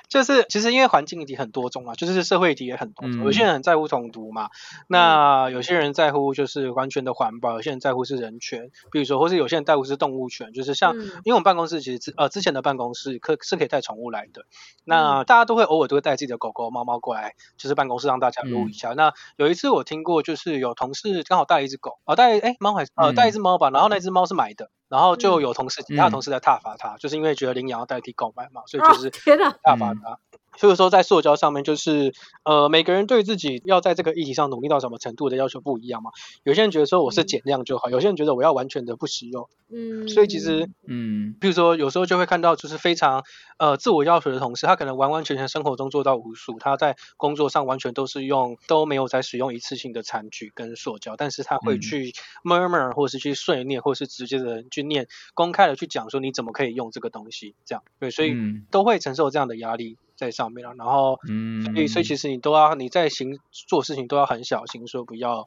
[0.09, 3.25] 就是其实因为环境议题很多种嘛，就是社会议题也很多种。
[3.25, 4.51] 有些人很在乎统独嘛，
[4.89, 14.45] 那有些人在乎就是完全的环保，有些人在乎是人权，比如说或是有些人在乎是动物权，就是像因为我们办公室其实之呃之前的办公室可是可以带宠物来的，
[14.85, 18.93] 那大家都会偶尔都会带自己的狗狗、猫猫过来，就是办公室让大家撸一下。
[18.93, 20.26] 那有一次我听过。
[20.27, 30.19] 就是有同事刚好带一只狗，啊带哎猫还是呃带一只猫吧，然后那只猫是买的，然后就有同事其他同事在挞伐他，就是因为觉得领养要代替购买嘛，所以就是挞伐他。
[30.57, 32.13] 所以说，在塑胶上面，就是
[32.45, 36.11] 呃，每个人对自己要在这个议题上努力到什么程度的要求不一样嘛。
[36.45, 39.49] 有些人觉得说我是减量就好，有些人觉得我要完全的不使用。
[39.69, 43.25] 嗯，所以其实，嗯，比如说有时候就会看到，就是非常
[43.59, 52.13] 呃自我要求的同事，他可能完完全全生活中做到无数，他在工作上完全都是用都没有在使用一次性的餐具跟塑胶，但是他会去
[52.45, 58.37] murmur 或是去碎念，或是直接的去念，公开的去讲说你怎么可以用这个东西，这样对，所以
[58.71, 59.99] 都会承受这样的压力。
[60.17, 61.19] 在上面了，然后，
[61.65, 65.47] 所以所以其实你都要你在行做事情都要很小心，说不要，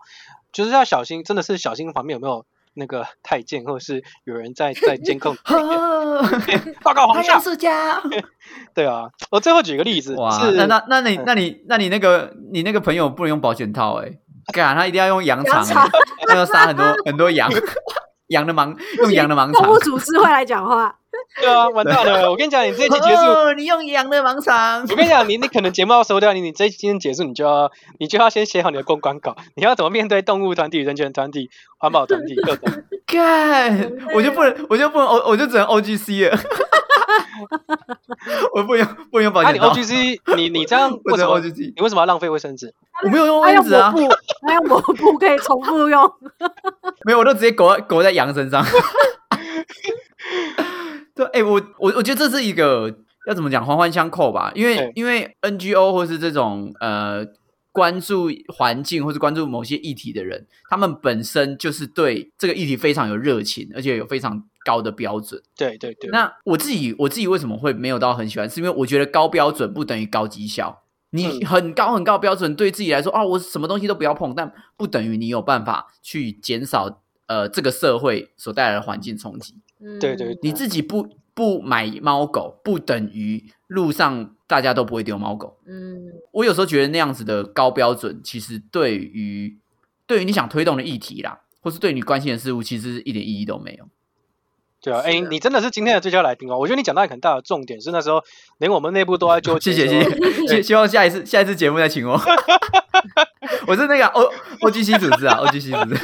[0.51, 5.36] 就是要小心，真的是小心旁边有没有那个太监，或者是有人在 在监控。
[6.84, 7.41] 报告皇上。
[8.75, 10.15] 对啊，我最后举个例子。
[10.15, 14.19] 哇，那那那你那你那你那个你那个朋友不能用保险套哎，
[14.53, 15.65] 干他一定要用羊肠，
[16.29, 17.49] 要杀很多很多羊，
[18.27, 19.63] 羊的盲用羊的盲肠。
[19.63, 20.98] 动物组织会来讲话。
[21.35, 22.29] 对啊，完蛋了！
[22.29, 24.81] 我跟你讲，你这期结束，你用羊的盲肠。
[24.89, 32.83] 我跟你讲，你你可能节目要收掉，你你这一期今天结束，你就要你就要先写好你的公关稿，你要怎么面对动物团体、人权团体、环保团体各种。
[33.05, 36.37] 干，我就不能，我就不能，我我就只能 O G C 了。
[38.53, 39.57] 我不用不用保险套。
[39.57, 41.73] 那你 O G C，你你这样 为什么 O G C？
[41.75, 42.73] 你为什么要浪费卫生纸？
[43.05, 43.93] 我没有用卫生纸啊，
[44.47, 46.11] 还有抹布可以重复用。
[47.05, 48.65] 没有，我都直接裹裹在羊身上。
[51.19, 54.53] 对，哎，我我我觉得这是一个要怎么讲，环环相扣吧。
[54.55, 57.25] 因为因为 NGO 或是这种呃
[57.73, 65.43] 关注环境或是关注某些议题的人，他们本身就是对这个议题非常有热情，而且有非常高的标准。
[65.58, 66.10] 对对对。
[66.10, 68.49] 那我自己我自己为什么会没有到很喜欢？
[68.49, 70.84] 是因为我觉得高标准不等于高绩效。
[71.12, 79.55] 你很高很高标准，对自己来说啊，我什么东西都不要碰，但不等于你有办法去减少呃这个社会所带来的环境冲击。
[79.99, 85.57] 对对，你自己不不买猫狗，不等于路上大家都不会丢猫狗。
[85.65, 89.57] 嗯，我有时候觉得那样子的高标准，其实对于
[90.05, 93.87] 对于你想推动的议题啦，或是对你关心的事物，其实一点意义都没有。
[94.81, 96.57] 对啊，哎，你真的是今天的最佳来宾哦！
[96.57, 98.23] 我觉得你讲到一个很大的重点是，那时候
[98.59, 99.73] 连我们内部都在纠结。
[99.73, 102.17] 谢谢谢谢， 希望下一次下一次节目再请我。
[103.67, 105.95] 我是那个 O O G C 组织啊，O G C 组织。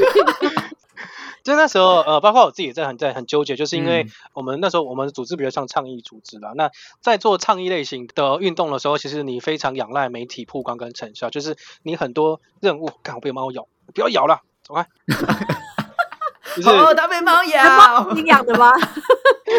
[1.45, 6.51] 就那时候，呃，包括我自己也在很在很纠结，就是因为我们那时候我们组织比较像倡议组织啦。
[6.55, 14.87] 那在做倡议类型的运动的时候，其实你非常仰赖媒体曝光跟成效，就是你很多任务，刚好被猫咬，不要咬了，走开。
[16.65, 18.71] 哦，它被猫咬，领养的吗？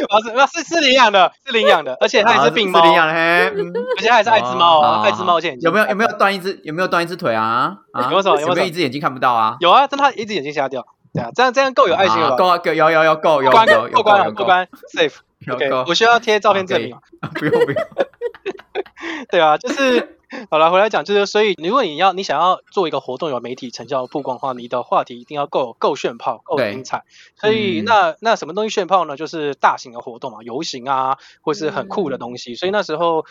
[0.08, 7.76] 啊，是是是领养的，是领养的，而且它也是病猫，领养的， 而且还是爱滋猫哦，爱只猫现有没有有没有断一只有没有断一只腿啊？
[7.92, 9.56] 啊，有什么有没有一只眼睛看不到啊？
[9.60, 10.86] 有啊，但它一只眼睛瞎掉。
[11.16, 12.36] 对啊，这样这样够有爱心了吧？
[12.36, 15.16] 够够有有有够有关够关过关 safe。
[15.50, 17.00] OK，我需要贴照片证明吗？
[17.34, 17.84] 不用不用。
[19.30, 20.18] 对啊，就是
[20.50, 27.04] 好了，回来讲就是，所以如果你要你想要做一个活动有媒体成效曝光的话，你的话题一定要够够炫炮，够精彩。
[27.36, 29.16] 所以那那什么东西炫炮呢？
[29.16, 32.54] 就是大型的活动嘛，游行啊，或是很酷的东西。
[32.54, 33.24] 所以那时候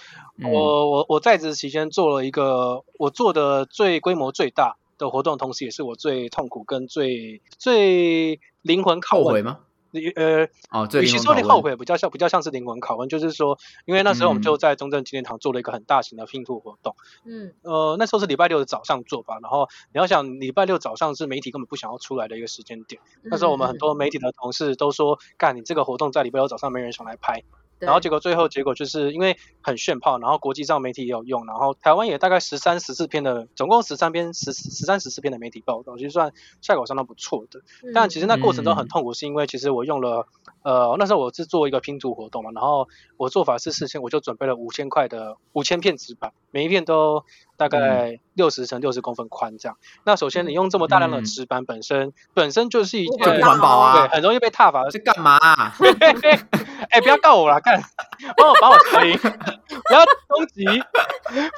[0.43, 4.78] 我我我在职期间做了一个我做的最规模最大。
[4.98, 9.44] 的活动，同时也是我最痛苦跟最最灵魂拷问。
[9.44, 9.60] 吗？
[10.18, 27.43] 呃，哦，与其说你后悔，比较像比较像是灵魂拷问，就是说，因为那时候我们就在中正纪念堂做了一个很大型的拼图活动，嗯，呃，那时候是礼拜六的早上做吧，然后你要想礼拜六早上是媒体根本不想要出来的一个时间点，那时候我们很多媒体的同事都说，干你这个活动在礼拜六早上没人想来拍。
[27.80, 37.61] 然后结果最后结果就是因为很炫炮，然后国际上媒体也有用，然后台湾也大概十三十四篇的，总共十三篇十十三十四篇的媒体报道，其实算效果相当不错的。
[37.93, 40.28] 但其实那过程中很痛苦，是因为其实我用了
[40.63, 47.23] 呃那时候我是做一个拼图活动嘛，然后我做法是事先我就准备了五千块的五千片纸板，每一片都
[47.58, 49.78] 大概六十乘六十公分宽这样。
[50.03, 54.89] 那首先你用这么大量的纸板本身本身就是一件不环保啊，对，很容易被踏伐。
[54.89, 55.38] 是干嘛？
[56.89, 57.82] 哎，不要告我了，干，
[58.38, 60.66] 帮我把我声音，不要攻击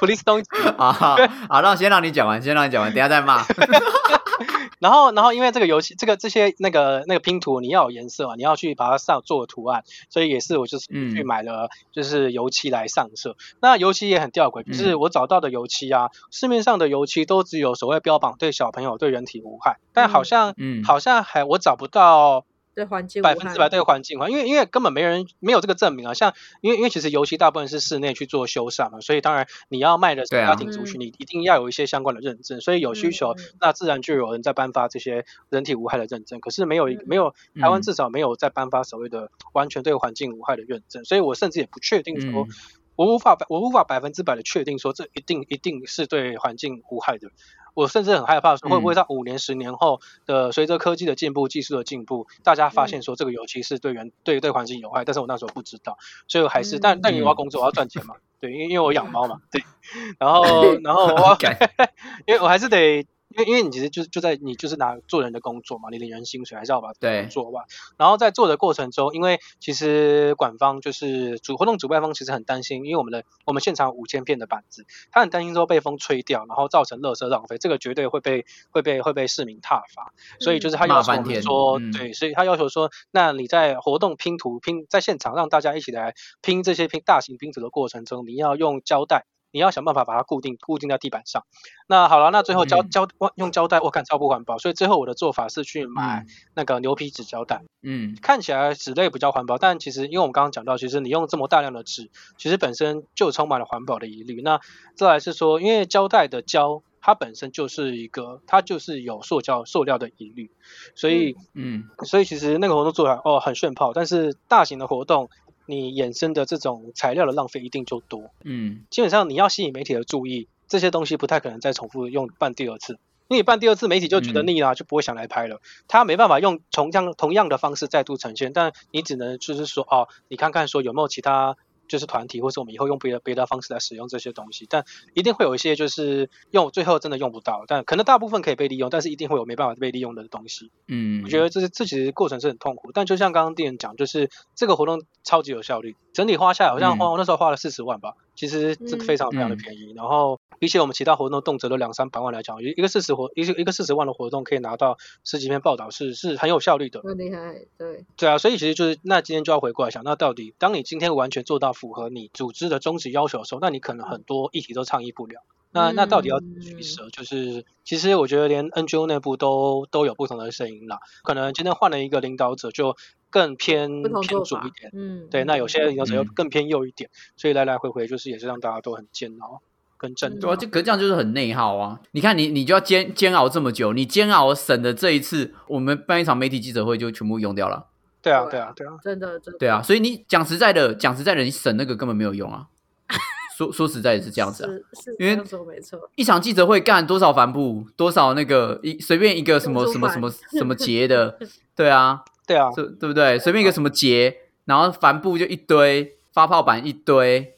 [0.00, 0.48] ，please 攻击。
[0.76, 3.44] 好好，让先让你讲完，先让你讲完，等下再骂。
[4.80, 13.36] 然后，然后因为这个游戏，这个这些那个那个拼图，你要有颜色嘛，你要去把它上做图案，所以也是我就是去买了就是油漆来上色。
[13.60, 22.44] 那油漆也很吊诡，就是我找到的油漆啊，市面上的油漆都只有所谓标榜对小朋友对人体无害，但好像好像还我找不到。
[22.78, 26.14] 对环境百分之百对环境，因为因为根本没人没有这个证明啊。
[26.14, 32.60] 像因为因为其实油漆大部分是室内去做修缮嘛，所以当然你要卖的家庭族群，你一定要有一些相关的认证。
[32.60, 36.38] 所以有需求，那自然就有人在颁发这些人体无害的认证。
[36.38, 41.04] 可是没有一没有台湾至少没有在颁发所谓的完全对环境无害的认证。
[41.04, 42.46] 所以我甚至也不确定说，
[42.94, 47.30] 我无法我无法百分之百的确定说这一定一定是对环境无害的。
[47.78, 59.62] 我甚至很害怕，说会不会在五年、十年后的随着科技的进步、技术的进步，大家发现说这个油漆是对人、对对环境有害，但是我那时候不知道，所以我还是，但但因为我要工作，我要赚钱嘛，对，因为因为我养猫嘛，对，
[60.18, 60.42] 然后
[60.82, 61.38] 然后我，
[62.26, 63.06] 因为我还是得。
[63.38, 67.64] 因为因为你其实就就在你就是拿做人的工作嘛，你领人薪水还是要把工做完。
[67.96, 80.12] 然后在做的过程中，因为其实管方就是主活动主办方其实很担心，因为我们的我们现场五千片的板子，他很担心说被风吹掉，然后造成垃圾浪费，这个绝对会被会被会被市民挞伐。
[80.40, 89.26] 所以就是他要求我们说，对，所以他要求说，那你在活动拼图拼在现场让大家一起来拼这些拼大型拼图的过程中，你要用胶带。
[89.50, 91.44] 你要想办法把它固定固定在地板上。
[91.86, 97.62] 那好了，那最后胶胶用胶带，我看超不环保，所以最后我的做法是去买那个牛皮纸胶带。
[97.82, 104.42] 嗯，看起来纸类比较环保，但其实因为我们刚刚讲到，其实你用这么大量的纸，其实本身就充满了环保的疑虑。
[104.42, 104.60] 那
[104.94, 110.50] 再来是说，因为胶带的胶，它本身就是一个，它就是有塑胶塑料的疑虑，
[110.94, 115.30] 所以嗯，所以其实那个活动做来哦很炫炮，但是大型的活动。
[115.68, 122.98] 你衍生的这种材料的浪费一定就多，嗯，基本上你要吸引媒体的注意，这些东西不太可能再重复用办第二次，
[123.28, 131.56] 因为办第二次媒体就觉得腻了，就不会想来拍了，他没办法用同样同样的方式再度呈现，但你只能就是说，哦，你看看说有没有其他。
[131.88, 134.84] 就是团体，或是我们以后用别的别的方式来使用这些东西，但
[135.14, 140.70] 一定会有一些就是用最后真的用不到，但可能大部分可以被利用，但是一定会有没办法被利用的东西。
[140.86, 148.14] 嗯，我觉得这是这其实过程是很痛苦，但就像刚刚店员讲，就是这个活动超级有效率，整体花下来好像花那时候花了四十万吧。
[148.38, 157.02] 其实这非常非常的便宜，然后比起我们其他活动动辄都两三百万来讲，一一个四十活一一个四十万的活动可以拿到十几篇报道，是是很有效率的。
[157.02, 158.04] 很厉害，对。
[158.16, 165.40] 对啊，所以其实就是那今天就要回过来想，那到底当你今天完全做到符合你组织的宗旨要求的时候，那你可能很多议题都倡议不了。
[165.70, 167.10] 那那到底要取舍？
[167.10, 171.00] 就是其实我觉得连 NGO 内部都都有不同的声音啦。
[171.24, 172.96] 可能今天换了一个领导者，就
[173.30, 174.90] 更偏偏左一点。
[174.94, 175.44] 嗯，对。
[175.44, 179.60] 那有些领导者又更偏右一点，所以来来回回就是也是让大家都很煎熬
[179.96, 180.38] 跟震。
[180.38, 182.00] 对啊，就可这样就是很内耗啊！
[182.12, 187.86] 你看你你就要煎煎熬这么久，你煎熬省的这一次，我们办一场媒体记者会就全部用掉了。
[188.20, 189.58] 对啊，对啊，对啊，真的真的。
[189.58, 192.66] 对啊，所以你讲实在的，讲实在的，你省那个根本没有用啊。
[193.58, 194.70] 说说实在也是这样子啊，
[195.18, 201.36] 因为没错，一场记者会干多少帆布，多少那个一随便一个什么什么什么什么节的，
[201.74, 203.38] 对啊，对啊，对对不对？
[203.38, 204.34] 随便一个什么节，
[204.64, 207.54] 然后帆布就一堆，发泡板一堆，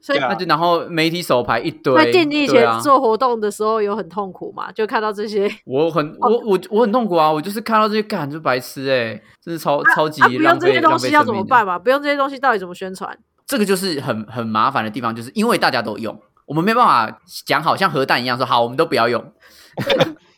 [0.00, 1.94] 所以那就然后媒体手牌一堆。
[1.94, 4.72] 那电以前做活动的时候有很痛苦嘛？
[4.72, 7.30] 就看到这些， 我很我我我很痛苦啊！
[7.30, 11.78] 我就是看到这些干就白痴哎，真是超超级不用这些东西要怎么办嘛？
[11.78, 13.18] 不用这些东西到底怎么宣传？
[13.46, 19.32] 这个就是很很麻烦的地方，就是因为大家都用，我们没办法讲好像核弹一样说好，我们都不要用。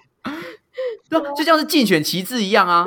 [1.37, 2.85] 就像是竞选旗帜一样啊，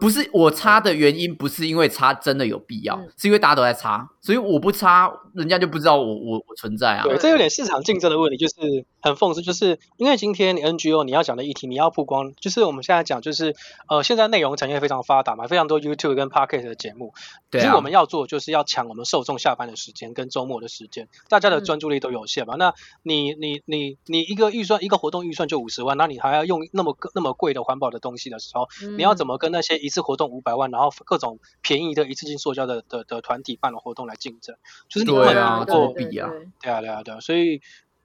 [0.00, 7.04] 不是我插的原因，不是因为插真的有必要，是因为大家都在插，所以我不插，人家就不知道我我我存在啊。
[7.04, 13.54] 对，这有点市场竞争的问题，就是很讽刺，就是因为今天你 NGO 你要讲的议题，你要曝光，就是我们现在讲，就是
[13.88, 17.14] 呃，现在内容产业非常发达嘛，非常多 YouTube 跟 Podcast 的节目，
[17.50, 27.62] 对其实我们要做就是要抢我们受众下班的时间跟周末的时间，大家的专注力都有限嘛，那你你你你一个预算一个活动预算就五十万，那你还要用那么那么贵的。
[27.68, 28.66] 环保的东西的时候，
[28.96, 34.56] 你要怎么跟那些一次活动五百万，然后各种便宜的一次性塑胶的的的团体办的活动来竞争？
[34.88, 36.30] 就是你对啊，作弊啊，
[36.62, 37.60] 对啊，对啊，对啊，所以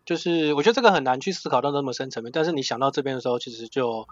[0.06, 4.06] 就是我觉得这个很难去思考到那么深层面，但是你想到这边的时候，其实就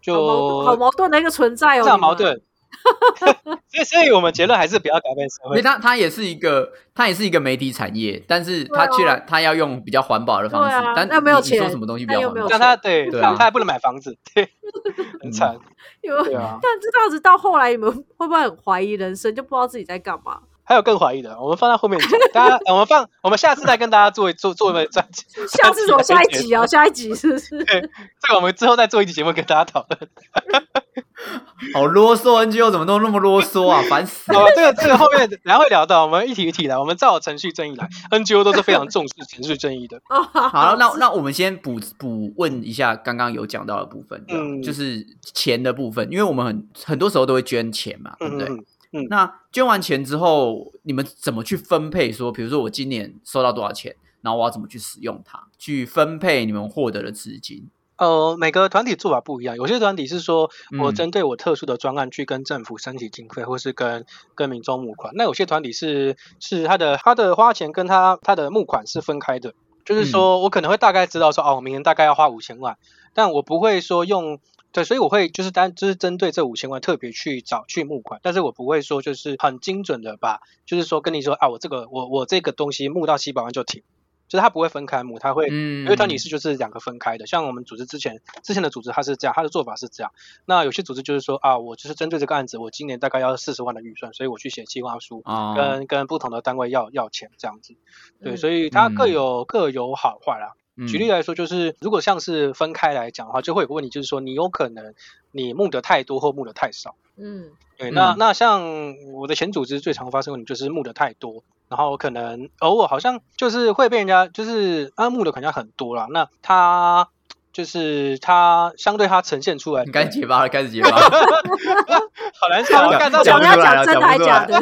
[0.00, 2.40] 就好矛盾的一个存在哦，这样矛盾。
[3.68, 5.50] 所以，所以我们结论还是不要改变社会。
[5.50, 12.48] 因为它，它也是一个，它也是一个媒体产业，但是它居然它要用比较环保的方式，但那没有钱，说什么东西比较环保？
[12.48, 14.48] 但他对，他还不能买房子，对，
[15.20, 15.54] 很惨。
[16.00, 20.40] 有啊，但这样子到后来，你们会不会很怀疑人生，就不知道自己在干嘛？
[20.64, 22.10] 还有更怀疑的，我们放在后面讲。
[22.32, 25.24] 大家，我们放，我们下次再跟大家做做做一个专辑。
[25.48, 27.64] 下次我下一集哦，下一集是不是？
[27.64, 27.80] 对，
[28.20, 30.08] 这个我们之后再做一集节目跟大家讨论。
[31.72, 34.32] 好啰嗦，NGO 怎么都那么啰嗦啊，烦死！
[34.32, 40.00] 了，这个这个后面然后会聊到，我们一题一题来，我们照程序正义来，NGO 都是非常重视程序正义的。
[40.08, 48.48] 好，那那我们先补补问一下刚刚有讲到的部分，嗯就是钱的部分，因为我们很很多时候都会捐钱嘛，对不对？
[48.48, 48.64] 嗯，
[49.08, 52.12] 那捐完钱之后，你们怎么去分配？
[52.12, 57.70] 说，比如说我今年收到多少钱，然后我要怎么去使用它，去分配你们获得的资金？
[57.96, 65.14] 呃，每个团体做法不一样，有些团体是说我针对我特殊的专案去跟政府申请经费，或是跟跟民众募款。
[65.16, 69.54] 那有些团体是是他的他的花钱跟他他的募款是分开的，
[69.86, 72.76] 就是说我可能会大概知道说，哦，我明年大概要花五千万，
[73.14, 74.38] 但我不会说用。
[74.72, 83.82] 对，所以我会就是单就是针对这五千万特别去找去募款，但是我不会说就是很精准的把，就是说跟你说啊，我这个我我这个东西募到七百万就停，
[84.28, 90.12] 就是它不会分开募，它会，因为他你是就是两个分开的，像我们组织之前之前的组织它是这样，它的做法是这样，
[90.46, 95.22] 那有些组织就是说啊，我就是针对这个案子，我今年大概要四十万的预算，所以我去写计划书，
[95.54, 97.74] 跟跟不同的单位要要钱这样子，
[98.22, 100.54] 对，所以它各有各有好坏啦。
[100.88, 104.94] 举例来说，就是如果像是分开来讲的话，就会有个问题，就是说你有可能
[105.30, 106.94] 你募的太多或募的太少。
[107.16, 117.10] 嗯，对，那那像我的前组织最常发生问题就是募的太多，然后可能偶尔好像就是会被人家就是啊募的可能很多啦，那他
[117.52, 124.46] 就是它相对它呈现出来，你开始结巴了，开始结巴， 好难受，讲不出来了，讲不出来。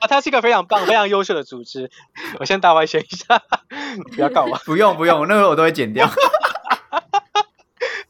[0.00, 1.90] 啊，它是一个非常棒、非常优秀的组织。
[2.38, 3.42] 我先大外宣一下，
[4.14, 4.56] 不要告我。
[4.64, 6.08] 不用不用，那个我都会剪掉。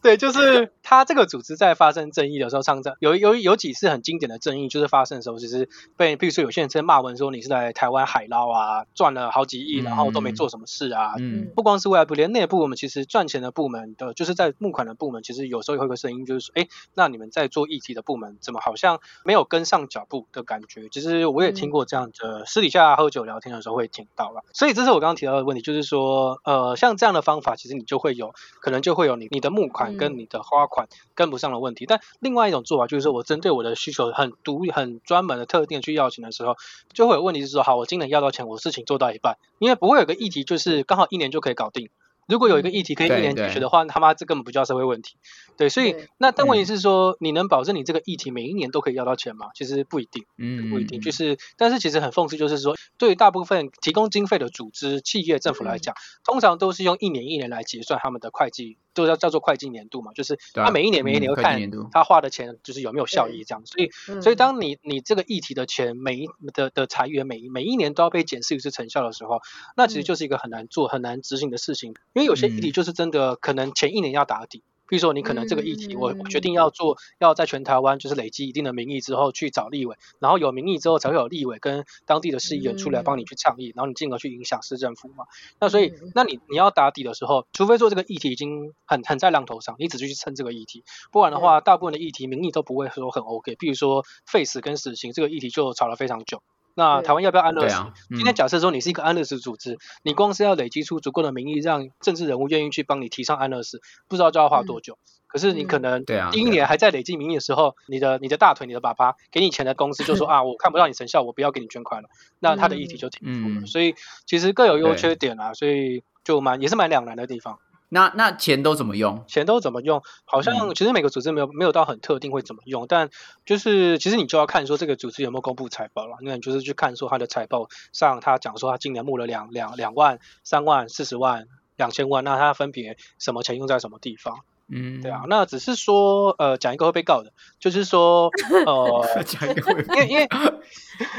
[0.00, 5.68] 对，就是他这个组织在发生争议的时候，上阵有有有几次很经典的争议，就是发生的时候，其实
[5.98, 11.12] 被，比如说有些人在骂文说你是在台湾海捞啊，赚了好几亿，然后都没做什么事啊。
[11.18, 11.50] 嗯。
[11.54, 20.88] 不光是外部，连内部我们其实赚钱的部门的，就是在募款的部门，其实有时候也会有个声音，就是说，哎，那你们在做议题的部门，怎么好像没有跟上脚步的感觉？
[20.88, 24.42] 其实我也听过这样的，私底下喝酒聊天的时候会听到了。
[24.54, 28.32] 所以这是我刚刚提到的问题，就是说，呃，像这样的方法，其实你就会有
[28.62, 29.98] 可能就会有你你的募款。
[29.98, 30.77] 跟你的花款
[31.14, 36.56] 跟不上的问题，但另外一种做法就是说我针对我的需求很独很专门的特定去要钱的时候，
[36.92, 41.88] 就会有问题是说，好，我今年要到钱，我事情做到一半，因为不会有个议题就是刚好一年就可以搞定。
[42.26, 45.16] 如果有一个议题可以一年解决的话，他妈这根本不叫社会问题。
[45.56, 49.46] 对，所以那但问题是说，你能保证你这个议题每一年都可以要到钱吗？
[49.54, 51.00] 其实不一定，嗯，不一定。
[51.00, 60.12] 就是，但是其实很讽刺，就是说，对于大部分提供经费的组织、企业、政府来讲，通常都是用一年一年来结算他们的会计，都叫叫做会计年度嘛。
[60.12, 61.60] 就是他每一年每一年会看
[61.92, 63.62] 他花的钱就是有没有效益这样。
[63.64, 63.90] 所以，
[64.20, 69.40] 所以当你你这个议题的钱每一的的裁员每每一年都要被检视一次成效的时候，
[69.76, 71.94] 那其实就是一个很难做、很难执行的事情。
[72.12, 85.26] 因为有些议题就是真的可能前一年要打底，比如说你可能这个议题，我我决定要做，要在全台湾就是累积一定的民意之后去找立委，然后有民意之后才会有立委跟当地的市议员出来帮你去倡议，然后你进而去影响市政府嘛。
[85.60, 93.54] 那所以，那你你要打底的时候，除非说这个议题已经很很在浪头上，你只是去蹭这个议题，不然的话，大部分的议题民意都不会说很 OK。
[93.56, 96.42] 比如说废死跟死刑这个议题就吵了非常久。
[96.78, 97.74] 那台湾要不要安乐死？
[98.10, 104.96] 今天假设说你是一个安乐死组织，你光是要累积出足够的民意，让政治人物愿意去帮你提倡安乐死，不知道就要花多久。
[105.26, 112.08] 可是你可能第一年还在累积民意的时候，你的你的大腿、你的爸爸给你钱的公司就说 啊，我看不到你成效，我不要给你捐款了。
[112.38, 113.66] 那他的议题就停住了。
[113.66, 117.58] 所以其实各有优缺点啊，所以就蛮也是蛮两难的地方。
[117.90, 119.24] 那那钱都怎么用？
[119.26, 120.02] 钱都怎么用？
[120.26, 123.08] 好像其实每个组织没有没有到很特定会怎么用，但
[123.46, 126.16] 就是其实你就要看说这个组织有没有公布财报了。
[126.20, 134.40] 那你就是去看说他的财报上，他讲说他今年募了两两两万、三万、四十万、两千万，那他分别什么钱用在什么地方？
[134.70, 135.22] 嗯，对啊。
[135.26, 138.30] 那只是说呃讲一个会被告的，就是说
[138.66, 140.28] 呃 讲一个会，因为因为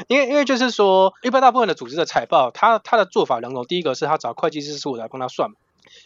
[0.07, 5.49] 因为因为就是说一般大部分的组织的财报，他他的做法两种，第一个是他找会计师事务来帮他算。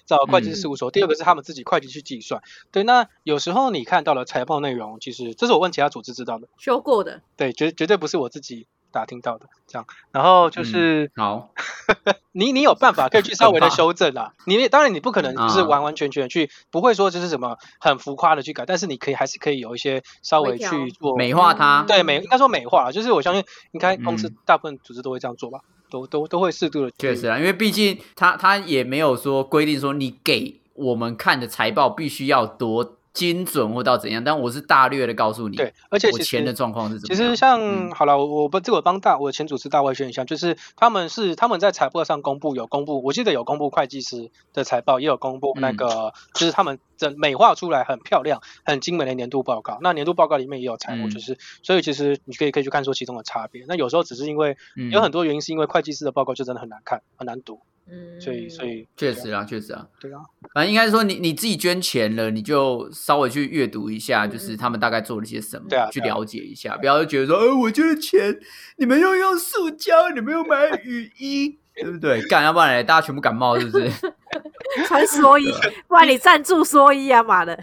[0.06, 2.42] 找会计师事务所，第二个是他们自己会计去计算。
[2.72, 8.68] 对，那有时候你看到了财报内容，其实这是我问其他组织知道的，修过的，对，绝绝对不是我自己。
[8.94, 11.50] 打听到的这样，然后就是好，
[12.32, 14.34] 你你有办法可以去稍微的修正啊。
[14.46, 21.86] 你当然你不可能就是完完全全去，不会说就是什么很浮夸的去改，但是你可以还是可以有一些稍微去做美化它。
[21.88, 25.62] 对美应该说美化，就是我相信应该公司大部分组织都会这样做吧，
[25.94, 26.92] 都都都会适度的。
[26.98, 32.98] 确实啊，因为毕竟他他也没有说规定说你给我们看的财报必须要多。
[33.14, 37.16] 精准或到怎样，但我是大略的告诉你，对，而且我钱的状况是怎么。
[37.16, 49.78] 其实像好了，我我不这我帮大我的前主持大外宣一下，就是他们是他们在财报上公布有公布，我记得有公布会计师的财报，也有公布那个就是他们整美化出来很漂亮、很精美的年度报告。
[49.82, 53.64] 那年度报告里面也有财务，就是所以其实你可以可以去看出其中的差别。
[53.68, 54.58] 那有时候只是因为
[54.92, 57.62] 有很多原因，是因为会计师的报告就真的很难看、很难读。
[57.90, 60.20] 嗯，所以所以确实啊，确实啊，对啊，
[60.54, 68.40] 反正应该说你你自己捐钱了，你就稍微去阅读一下，就是他们大概做了些什么，对啊，去了解一下，不要觉得说，呃，我捐的钱，
[68.78, 71.60] 你们又用塑胶，你们又买雨衣。
[71.76, 72.22] 对不对？
[72.24, 73.90] 干要不然大家全部感冒是不是？
[74.88, 75.54] 穿蓑衣，
[75.88, 77.56] 不然你赞助蓑衣啊妈的！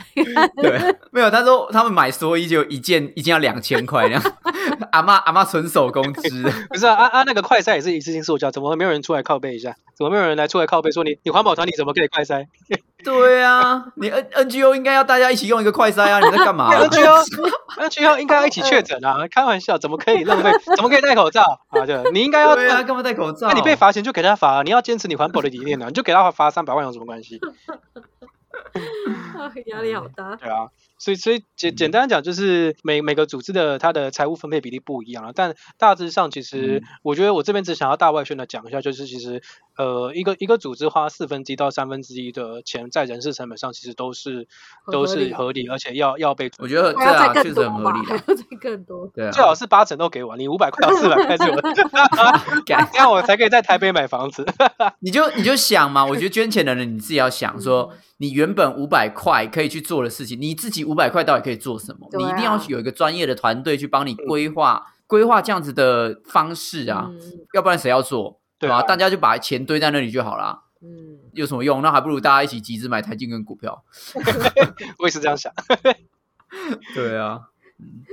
[0.62, 0.78] 对，
[1.10, 4.22] 没有，他说他们买蓑衣就一件一件要两千块这样。
[4.92, 7.22] 阿妈阿妈纯手工织，不是啊啊啊！
[7.24, 9.74] 那个快塞也是一次性塑胶，怎么没有人出来靠背一下？
[9.96, 12.46] 怎么没有人来出来靠背说你你环保团体怎么可以快筛？
[13.04, 16.20] 对啊，你 N N G O 应该要大家一起用一个快筛啊！
[16.24, 17.16] 你在干嘛？N G O
[17.78, 19.16] N G O 应该要一起确诊啊！
[19.30, 20.50] 开玩笑，怎么可以浪费？
[20.76, 21.86] 怎么可以戴口罩啊？
[21.86, 23.48] 对，你应该要对啊，干嘛戴口罩？
[23.48, 27.40] 那你被罚钱就给他罚，你要坚持你环保的理念呢，你就给他罚三百万有什么关系？
[29.66, 30.36] 压力好大。
[30.36, 30.68] 对啊。
[30.98, 35.32] 所以，所以简简单讲，就是每每个组织的它的财务分配比例不一样了。
[35.34, 39.42] 但大致上，其实我觉得我这边只想要大外宣的讲一下，就是其实
[39.78, 44.46] 呃，一个一个组织花四分之一到三分之一的钱在人事成本上，其实都是
[44.92, 51.58] 都是合理，而且要要被我觉得这样确实很合理， 还要再更多，对，最好是八成都给我，你五百块到四百块是我，
[52.66, 54.44] 这样我才可以在台北买房子。
[54.98, 57.94] 你就你就想嘛，我觉得捐钱的人你自己要想说。
[58.20, 62.06] 你原本五百块可以去做的事情，你自己五百块到底可以做什么？
[62.18, 67.10] 你一定要有一个专业的团队去帮你规划规划这样子的方式啊，
[67.54, 68.38] 要不然谁要做？
[68.58, 68.82] 对吧？
[68.82, 70.64] 大家就把钱堆在那里就好了。
[70.82, 71.80] 嗯，有什么用？
[71.80, 73.82] 那还不如大家一起集资买台金跟股票。
[75.00, 75.50] 我也是这样想。
[76.94, 77.40] 对啊，
[77.78, 78.04] 嗯，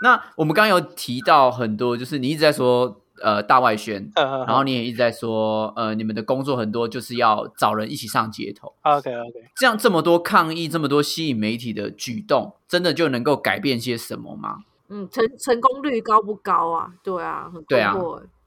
[0.00, 3.02] 那我们刚刚有提到很多，就是你一直在说。
[3.22, 8.72] 呃，大外宣，然后你也一直在说，呃，你们的工作很多就是要找人一起上街头。
[8.82, 14.58] OK OK，这样这么多抗议，这么多吸引媒体的举动，真的就能够改变些什么吗？
[14.88, 16.92] 嗯，成成功率高不高啊？
[17.02, 17.94] 对啊，对啊。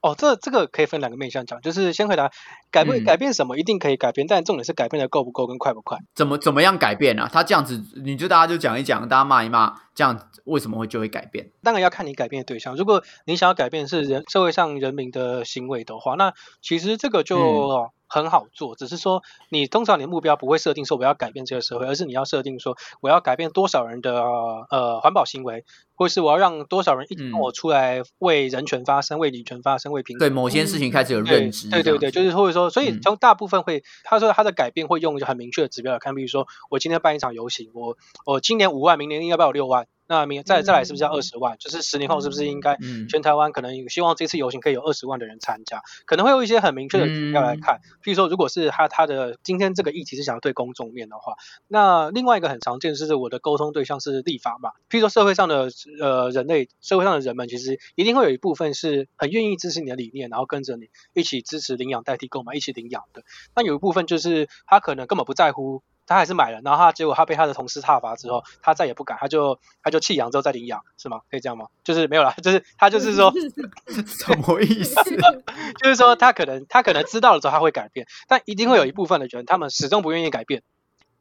[0.01, 2.31] 哦，这这个可以分两个面向讲，就是先回答
[2.71, 5.97] 改变改变什么，一定可以改变，但重点是改变的够不够跟快不快。
[6.15, 7.29] 怎么怎么样改变啊？
[7.31, 11.51] 他这样子，你就大家就讲一讲，大家骂一骂，这样为什么会就会改变？
[11.61, 12.75] 当然要看你改变的对象。
[12.75, 17.91] 如果你想要改变是人社会上人民的行为的话，那其实这个就。
[18.09, 31.69] 很好做，只是说你通常你的目标不会设定说我要改变这个社会，而是你要设定说我要改变多少人的呃环保行为，或是我要让多少人一跟我出来为人权发声、为女权发声、为平对某些事情开始有认知。
[31.69, 37.95] 对对对，就是或者说，所以从大部分会他说他的改变会用很明确的指标来看，比如说我今天办一场游行，我
[38.25, 39.87] 我今年五万，明年应该有六万。
[40.09, 41.55] 那明再再来是不是要二十万？
[41.59, 42.75] 就是十年后是不是应该
[43.07, 45.83] 全台湾可能希望这次游行可以有二十万的人参加？
[46.07, 47.79] 可能会有一些很明确的指标来看。
[48.03, 51.35] 譬如说，如果是他他的今天这个议题是想要对公众面的话，
[51.67, 54.71] 那另外一个很常见是我的沟通对象是立法嘛。
[54.89, 55.69] 譬如说社会上的
[56.01, 63.21] 呃人类，社会上的人们其实一定会有一部分是很愿意支持你的理念，然后跟着你一起支持领养代替购买，一起领养的。
[63.55, 65.83] 那有一部分就是他可能根本不在乎。
[66.09, 71.21] 他还是买了，然后他结果他被他的同事挞伐之后，他再也不敢，他就他就弃养之后再领养，是吗？
[71.29, 71.67] 可以这样吗？
[71.83, 73.31] 就是没有了， 就是他就是说
[74.07, 74.95] 什么意思？
[75.81, 80.63] 就是说他可能他可能知道了之后他会改变，但一定会有一部分的人，他们始终不愿意改变。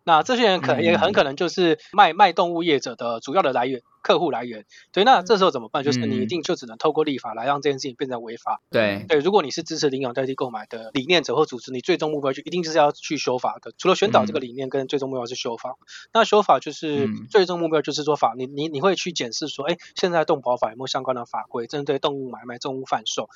[0.04, 3.82] 那这些人可能也很可能就是卖卖动物业者的主要的来源。
[4.02, 5.84] 客户来源，对，那这时候怎么办？
[5.84, 8.60] 就是你一定就只能透过立法来让这件事情变成违法。
[8.70, 13.72] 对对，如果你是支持领养代替购买的理念者或组织，你最终目标就一定就是要去修法的。
[13.78, 15.76] 除了宣导这个理念，跟最终目标是修法。
[16.12, 23.28] 那修法就是最终目标就是说法，你你你会去检视说，哎，现在动保法有没有相关的法规针对动物买卖、动物贩售？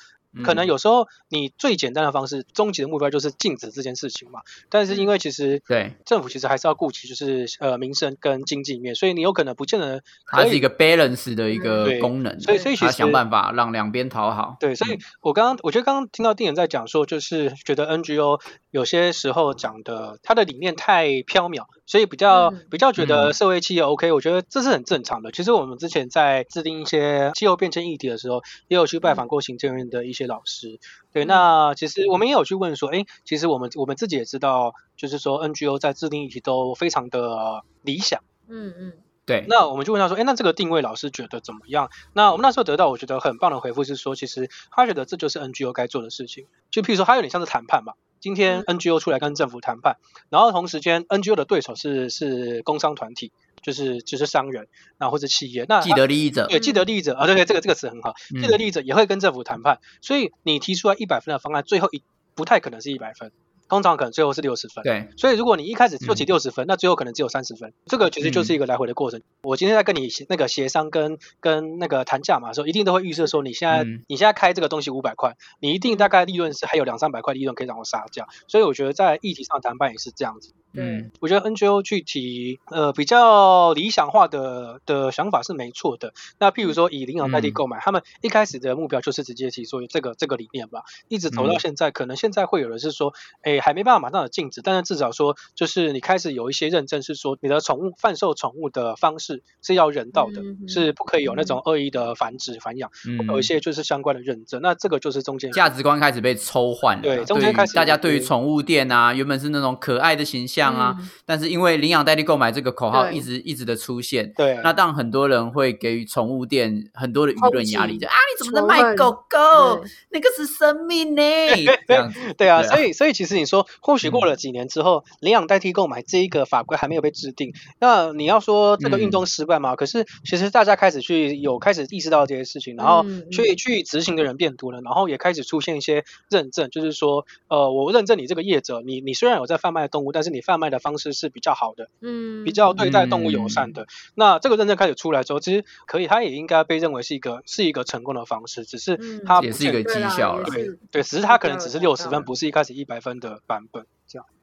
[0.42, 4.40] 可能有时候你最简单的方式，终极的目标就是禁止这件事情嘛。
[4.70, 10.51] 但是因为其实对政府其实还是要顾及就是呃民生跟经济面，所以你有可能不见得可以。
[10.52, 14.56] 是一个 balance 的一个功能，所以所以他想办法让两边讨好。
[14.60, 18.40] 对，所以我刚刚我觉得刚刚听到电影在讲说，就是觉得 NGO
[18.70, 25.32] 有些时候讲的他的理念太飘渺，所以比较比较觉得社会企业 OK，我觉得这是很正常的。
[25.32, 30.78] 其实我们之前在制定一些气候变迁议题的时候，也有去拜访过行政院的一些老师。
[31.12, 38.20] 对，那其实我们也有去问说，哎，其实我们我们自己也知道，就是说 NGO 在制定议题都非常的理想。
[38.48, 38.92] 嗯嗯。
[39.24, 41.90] 对，那我们就问他说，哎，那这个定位老师觉得怎么样？
[42.12, 46.46] 那我们那时候得到我觉得很棒的回复是说，其实他觉得这就是 NGO 该做的事情。
[46.70, 47.94] 就譬如说，他有点像是谈判嘛。
[48.18, 49.96] 今天 NGO 出来跟政府谈判，
[50.30, 55.66] 然后同时间 NGO 的对手是是工商团体，就是就是商人，然后或者企业。
[55.68, 59.80] 那既得利益者，对既得利益者啊，对对，这个这个词很好，既得利益者也会跟政府谈判。
[60.00, 62.02] 所以你提出来一百分的方案，最后一
[62.36, 63.32] 不太可能是一百分。
[63.72, 69.22] 通常可能最后是六十分，对，所以如果你一开始做起六十分，那最后可能只有三十分，这个其实就是一个来回的过程。
[69.44, 80.52] 我今天在跟你那个协商跟跟那个谈价嘛的时候，一定都会预设说你现在你现在开这个东西五百块，你一定大概利润是还有两三百块利润可以让我杀价，所以我觉得在议题上谈判也是这样子。
[80.74, 86.12] 嗯，我觉得 NGO 具体呃比较理想化的的想法是没错的。
[86.38, 93.12] 那譬如说以领养代替购买，他们一开始的目标就是直接提出这个这个理念吧，一直投到现在，可能现在会有人是说，
[93.42, 102.90] 哎，还没办法马上的禁止，但是至少说就是你开始有一些认证是说你的宠物贩售宠物的方式是要人道的，是不可以有那种恶意的繁殖繁养，
[103.28, 104.62] 有一些就是相关的认证。
[104.62, 110.61] 那这个就是中间价值观开始被抽换了，对，中间开始大家对于宠物店啊，原本是那种可爱的形象。
[110.62, 110.96] 样啊，
[111.26, 119.84] 但是因为领养代替购买这个口号一直一直的出现，对，那当很多人会给予宠物店很多的舆论压力，就啊，你怎么能卖狗狗？
[120.10, 121.22] 那个是生命呢？
[122.38, 129.74] 对啊，所以所以其实你说，或许过了几年之后，领养代替购买这一个法规还没有被制定，那你要说这个运动失败嘛？
[129.76, 143.86] 可是其实大家开始去有开始意识到这些事情，然后去去执行的人变多了，然后也开始出现一些认证，就是说，呃，我认证你这个业者，你你虽然有在贩卖动物，但是你贩贩卖的方式是比较好的，嗯，比较对待动物友善的。
[144.14, 153.86] 那这个认证开始出来之后，其实可以，它也应该被认为是一个是一个成功的方式，只是它也是一个绩效了，对对，只是它可能只是六十分，不是一开始一百分的版本。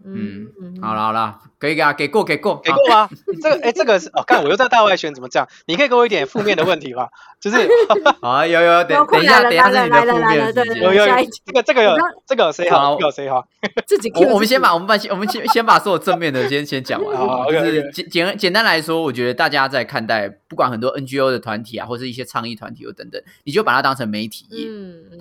[0.05, 0.47] 嗯，
[0.81, 3.09] 好了好了，可以给啊，给过给过给过吗？
[3.41, 5.47] 这个哎，这个是哦，看我又在大外宣，怎么这样？
[5.67, 7.07] 你可以给我一点负面的问题吗？
[7.39, 7.57] 就是
[8.21, 11.05] 啊，有有，等等一下，等一下是你的负面，有有
[11.45, 11.95] 这个这个有
[12.25, 12.97] 这个谁好？
[12.99, 13.45] 有谁好？
[13.85, 17.47] 自己我我们先把我们把我们先先把所有正面的先先讲完。
[17.51, 24.67] 就是简简简单来说，我觉得大家在看待不管很多 NGO 的团体啊，或是一些倡议团体或等等，你就把它当成媒体业，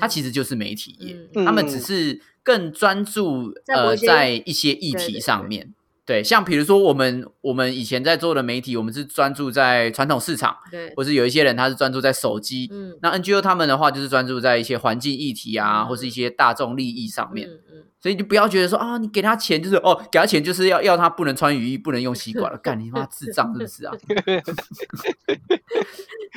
[0.00, 2.20] 它其实就是媒体业，他们只是。
[2.44, 5.74] 更专注呃，在一些议题上面，
[6.06, 23.94] 对，像比如说我们我们以前在做的媒体，我们是专注在传统市场，对，或是有一些人他是专注在手机，嗯，那 NGO 他们的话就是专注在一些环境议题啊，或是一些大众利益上面，嗯嗯，所以就不要觉得说啊，你给他钱就是哦，给他钱就是要要他不能穿雨衣，不能用吸管了，干你妈智障是不是啊？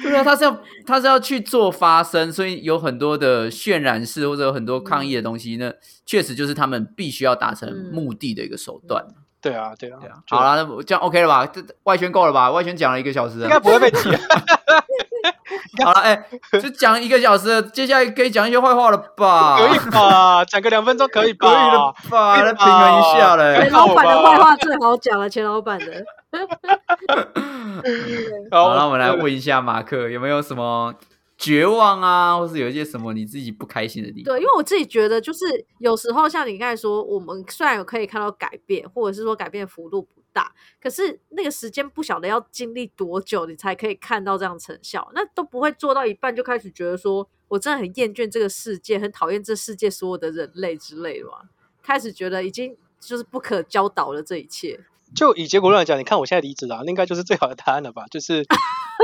[0.01, 5.71] 对啊，他是要他是要去做发声，所以有很多的渲染式或者有很多抗议的东西呢，
[6.05, 9.05] 确实就是他们必须要达成目的的一个手段。
[9.41, 10.15] 对啊，对啊，对啊。
[10.29, 11.45] 好了，那这样 OK 了吧？
[11.47, 12.51] 这外圈够了吧？
[12.51, 14.09] 外圈讲了一个小时，应该不会被挤。
[15.83, 19.57] 好了，哎，就讲一个小时，接下来可以讲一些坏话了吧？
[19.57, 20.45] 可以吧？
[20.45, 21.47] 讲个两分钟可以吧？
[21.47, 22.37] 可以了吧？
[22.43, 23.61] 来平衡一下嘞。
[23.63, 26.05] 钱老板的坏话最好讲了，钱老板的。
[28.51, 30.93] 好，那我们来问一下马克，有没有什么？
[31.41, 34.25] 绝望啊，或是有一些什么你自己不开心的地方？
[34.25, 45.09] 对，因为我自己觉得，就是有时候像你刚才说，我们虽然有可以看到改变，或者是说改变幅度不大，可是那个时间不晓得要经历多久，你才可以看到这样成效。
[45.15, 51.49] 那都不会做到一半就开始觉得说，我真的很厌倦这个世界，很讨厌这世界所有的人类之类的嘛。
[51.81, 54.79] 开始觉得已经就是不可教导了这一切。
[55.15, 58.05] 就以结果论来讲，你看我现在离职了，那应该就是最好的答案了吧？
[58.11, 58.45] 就是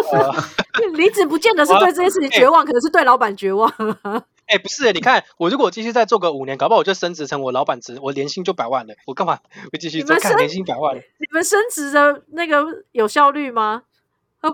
[0.94, 3.72] 离职不见得是对这件事情绝望，可能是对老板绝望。
[4.48, 8.94] 哎，不是，你看我如果继续再做个五年，搞不好我就升职成我老板职，我年薪就百万了。
[9.06, 9.40] 我干嘛
[9.72, 10.16] 会继续做？
[10.18, 13.84] 看年薪百万，你们升职的那个有效率吗？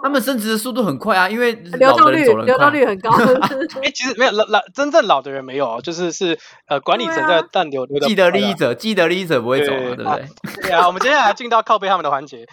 [0.02, 3.12] 他们升职的速度很快啊，因为流动率流动率很高。
[3.84, 10.26] 哎，其实没有老老真正老的人没有，就是是呃管理层在但流流既得利益者，既得利益者不会走，对不对？
[10.64, 12.48] 对啊，我们接下来进到靠背他们的环节。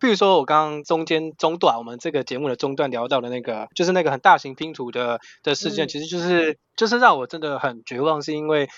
[0.00, 8.68] 譬如说，我刚刚中间中断，我们这个节目的中段聊到的那个，就是那个很大型拼图的的事件，其实就是就是让我真的很绝望，是因为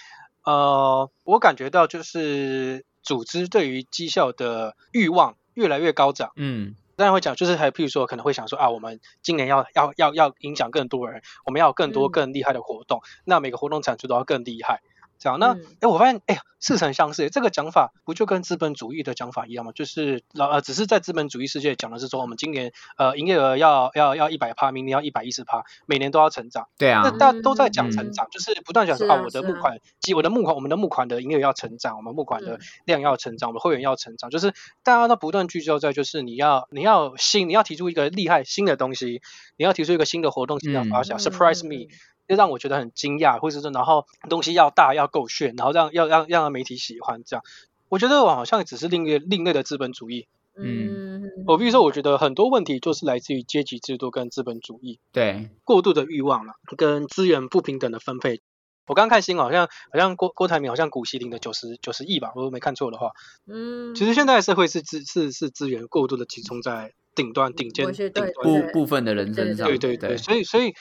[0.45, 6.33] 呃，我感觉到就是组织对于绩效的欲望越来越高涨。
[6.37, 6.75] 嗯。
[6.95, 14.83] 当然会讲，就是还譬如说可能会想说啊，我们今年要要要要影响更多人，我们要有更多更厉害的活动，那每个活动产出都要更厉害。
[15.23, 17.31] 这样，那哎，我发现哎呀，似曾相识。
[17.31, 19.71] 这个讲法不就跟资本主义的讲法一样吗？
[19.73, 26.67] 就是老呃，只是在资本主义世界讲的是说，我们今年呃营业额要要要一百趴，明年要一百一十趴，每年都要成长。
[26.77, 34.53] 对啊，那大家都在讲成长，就是不断讲说啊，我的募款，即我的募款，我们的募款的营业额要成长，我们募款的量要成长，我们会员要成长，就是
[34.83, 39.23] 大家都不断聚焦在就是你要你要新，你要提出一个厉害新的东西，
[39.57, 41.89] 你要提出一个新的活动，新的发想，surprise me。
[42.29, 47.45] 就让我觉得很惊讶，或者是然后东西要大要够炫，然后让要让让媒体喜欢这样，
[47.89, 50.29] 我觉得我好像只是另一另类的资本主义。
[50.55, 58.43] 嗯，我比如说，我觉得很多问题就是来自于阶级制度跟资本主义，对过度的欲望了，跟资源不平等的分配。
[58.87, 63.13] 我刚看新闻，好像好像郭郭台铭好像股息领的九十九十亿吧，我没看错的话。
[63.47, 69.67] 嗯，其实现在社会是资是是资源过度的集中在顶端顶尖顶端部部分的人身上。
[69.67, 70.75] 对对对，所以所以。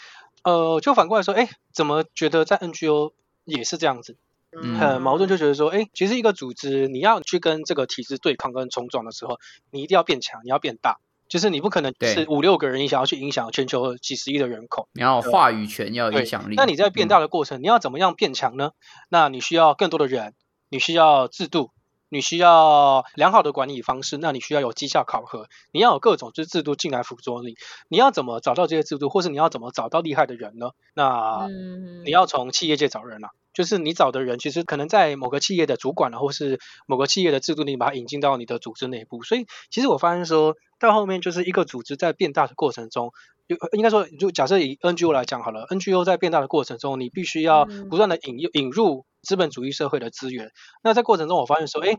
[0.44, 3.14] 呃，就反过来说，哎，怎么觉得在 NGO
[3.46, 4.18] 也是这样子，
[4.52, 5.30] 很矛盾？
[5.30, 9.40] 就觉得说，哎，其实一个组织你要去跟这个体制对抗跟冲撞的时候，
[9.72, 16.56] 你一定要变强，你要变大，就是你不可能是五六个人，你想要去影响全球几十亿的人口，你要话语权，要影响力。
[16.56, 18.72] 那你在变大的过程，你要怎么样变强呢？
[19.10, 20.34] 那你需要更多的人，
[20.70, 21.72] 你需要制度。
[22.12, 27.56] 你需要良好的管理方式，那你需要有绩效考核，你要有各种就是制度进来辅助你。
[27.88, 30.72] 你要怎么找到这些制度，或是你要怎么找到厉害的人呢？
[30.94, 31.48] 那
[32.04, 39.24] 你要从企业界找人啊，就是你找的人其实可能在某个企业的主管啊，或是某个企业的制度里把它引进到你的组织内部。
[39.24, 43.14] 所以其实我发现说到后面就是一个组织在变大的过程中。
[43.74, 50.52] 应该说，就假设以 NGO 来讲好了，NGO 在变大的过程中，你必须要不断的引引入资本主义社会的资源。
[50.84, 51.98] 那在过程中，我发现说，哎，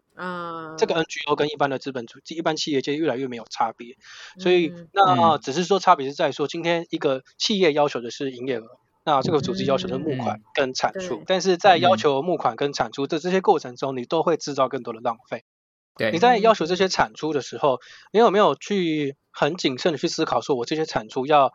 [0.78, 3.96] 这个 NGO 跟一般的资本主一般企业界越来越没有差别。
[4.38, 8.66] 所以，那只是说差别是在说，今天一个企业要求的是营业额，
[9.04, 11.22] 那这个组织要求的募款跟产出。
[11.26, 15.44] 但是在要求募款跟产出的这些过程中，你都会制造更多的浪费。
[15.96, 17.80] 对，你在要求这些产出的时候，
[18.12, 19.16] 你有没有去？
[19.34, 21.54] 很谨慎的去思考，说我这些产出要，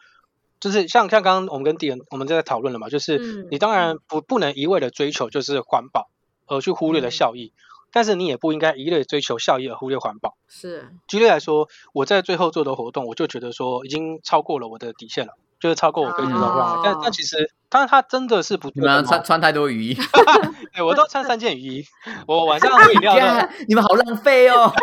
[0.60, 6.10] 就是像像刚刚我们跟敌人我们在讨论了嘛，就是你当然不不能一味的追求就是环保，
[6.48, 7.54] 而去忽略了效益，
[7.92, 10.36] 但是你也不应该一味追求效益而忽略环保。
[10.48, 16.82] 是，举例来说，我在最后做的活动，我就觉得说已经超过了我的底线了，就是超过我可以做到的。
[16.84, 19.98] 但但其实，当然它真的是不，你们穿穿太多雨衣，
[20.74, 21.86] 对我都穿三件雨衣，
[22.26, 24.74] 我晚上喝饮料的， 你们好浪费哦。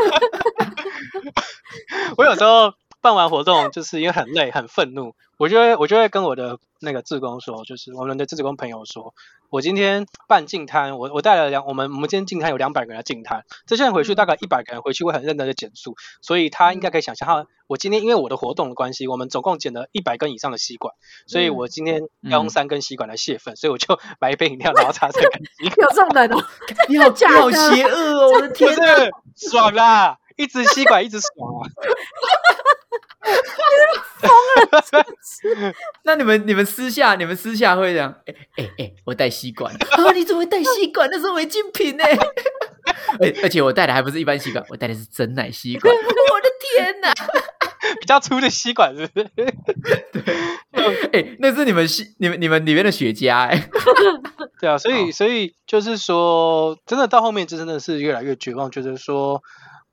[2.17, 2.73] 我有时候。
[3.05, 9.13] 办完活动 就是因为很累很愤怒，我就会我就会跟我的那个志工说，就是我们的志工朋友说，
[9.51, 20.95] 我今天办净摊，我我带了两我们我们今天净摊有两百个人净摊，这些人回去大概一百个人回去会很认真的减速，所以他应该可以想象，哈，我今天因为我的活动的关系，我们总共捡了一百根以上的吸管，
[21.27, 26.35] 所以我今天要用三根吸管来泄愤，所以我就买一杯饮料然后插这根吸管， 有这么的？
[26.89, 28.31] 你好你好邪恶哦！
[28.33, 30.19] 我的天哪，爽啦！
[30.37, 31.31] 一直吸管一直爽
[31.61, 31.63] 啊！
[34.21, 34.31] 疯
[34.71, 35.75] 了！
[36.05, 38.15] 那你们你们私下你们私下会这样？
[38.27, 40.13] 哎哎哎，我带吸管 啊！
[40.13, 41.09] 你怎么会带吸管？
[41.11, 42.05] 那是违禁品呢！
[43.21, 45.95] 而而且我带的还不是一般吸管，我带的是真奶吸管！
[45.95, 46.01] 我
[46.41, 47.13] 的天哪！
[48.01, 49.31] 比较粗的吸管是不是？
[50.13, 53.69] 对，哎，那是你们吸你们你们里面的雪茄哎。
[54.61, 59.43] 对啊，所以所以就是说，真的到后面就真的是越来越绝望，觉得说，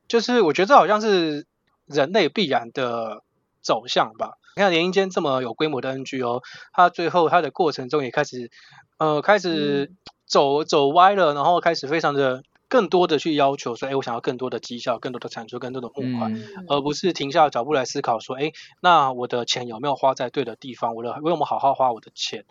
[0.08, 1.45] 就是我觉得这好像是。
[1.93, 3.23] 人类必然的
[3.61, 4.37] 走向吧。
[4.55, 6.41] 你看，联姻间这么有规模的 NGO，
[6.73, 8.51] 它最后它的过程中也开始，
[8.97, 9.91] 呃，开始
[10.25, 16.33] 走走歪了，然后开始非常的更多的去要求说，哎，我想要更多的绩效、更多的产出、更多的募款，
[16.67, 20.95] 而不是停下脚步来思考说，哎，那我的钱有没有花在对的地方？
[20.95, 22.43] 我的为什么好好花我的钱？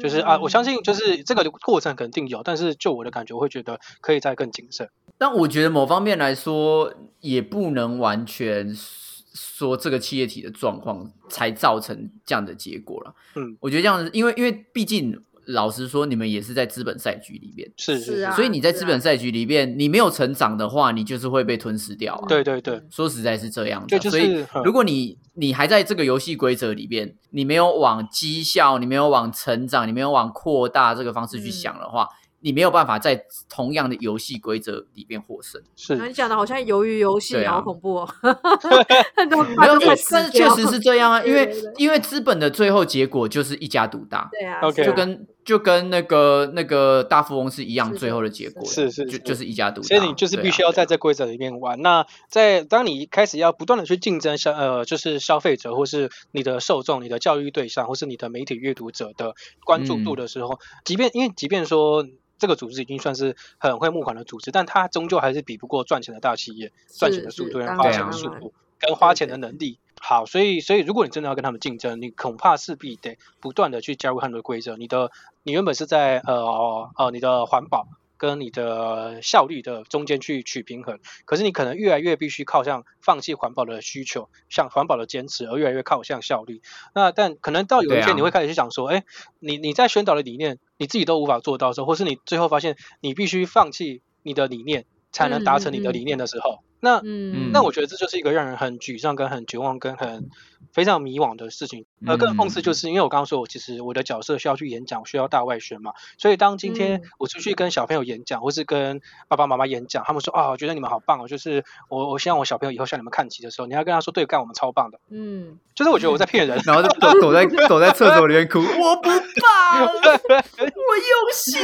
[0.00, 4.88] 就是啊，我相信就是这个过程肯定有，但是就我的感觉，我会觉得可以再更谨慎。
[5.18, 13.14] 但我觉得某方面来说，也不能完全说这个企业体的状况才造成这样的结果了。
[13.36, 15.22] 嗯，我觉得这样子，因为因为毕竟。
[15.46, 22.14] 老实说，你们也是在资本赛局里面，是是啊，所以你在资本赛局里面，你没有成长的话，你就是会被吞噬掉。
[22.14, 23.98] 啊对对对，说实在是这样的。
[24.10, 32.08] 所以，如果你你还在这个游戏规则里边，你没有往绩效，你没有往成长，你没有往扩大这个方式去想的话。
[32.40, 35.58] 你没有办法在同样的游戏规则里边获胜。
[35.76, 38.08] 是，你讲的好像鱿鱼游戏，好恐怖哦。
[39.56, 44.28] 没有，但是确实是这样啊， 因为因为资本的最后结果就是一家独大。
[44.30, 51.80] 对啊，就跟就跟那个那个大富翁是一样，最后的结果是是就就是一家独大，所以你就是必须要在这规则里面玩。
[51.82, 59.34] 那在当你开始要不断的去竞争消呃，就是消费者或是你的受众、你的教育对象或是你的媒体阅读者的
[59.64, 62.06] 关注度的时候，即便因为即便说
[62.38, 69.78] 这个组织已经算是很会募款的组织，但它终究还是比不过赚钱的大企业赚钱的速度、花钱的速度跟花钱的能力。
[70.00, 74.76] 好，所以所以如果你真的要跟他们竞争，你恐怕势必得不断的去加入他们的规则。
[74.76, 75.10] 你的
[75.42, 77.86] 你原本是在呃呃你的环保
[78.18, 86.60] 跟你的效率的中间去取平衡，可是你可能越来越必须靠向放弃环保的需求，向环保的坚持，而越来越靠向效率。
[86.94, 89.04] 那但可能到有一天你会开始去想说，哎，
[89.38, 96.62] 你你在宣导的理念你自己都无法做到的时候，或是你最后发现你必须放弃你的理念才能达成你的理念的时候。
[96.84, 100.28] 那嗯，那我觉得这就是一个让人很沮丧、跟很绝望、跟很
[100.72, 101.86] 非常迷惘的事情。
[102.06, 115.00] 而更讽刺就是，因为我刚刚说我其实我的角色需要去演讲，需要大外宣嘛，所以当今天我出去跟小朋友演讲，或是跟爸爸妈妈演讲，他们说啊，我觉得你们好棒哦，就是我我希望我小朋友以后向你们看齐的时候，你要跟他说，对，干我们超棒的。
[115.10, 119.08] 嗯，就是我觉得我在骗人，然后就躲躲在躲在厕所里面哭，我不
[119.40, 121.56] 棒，我用吸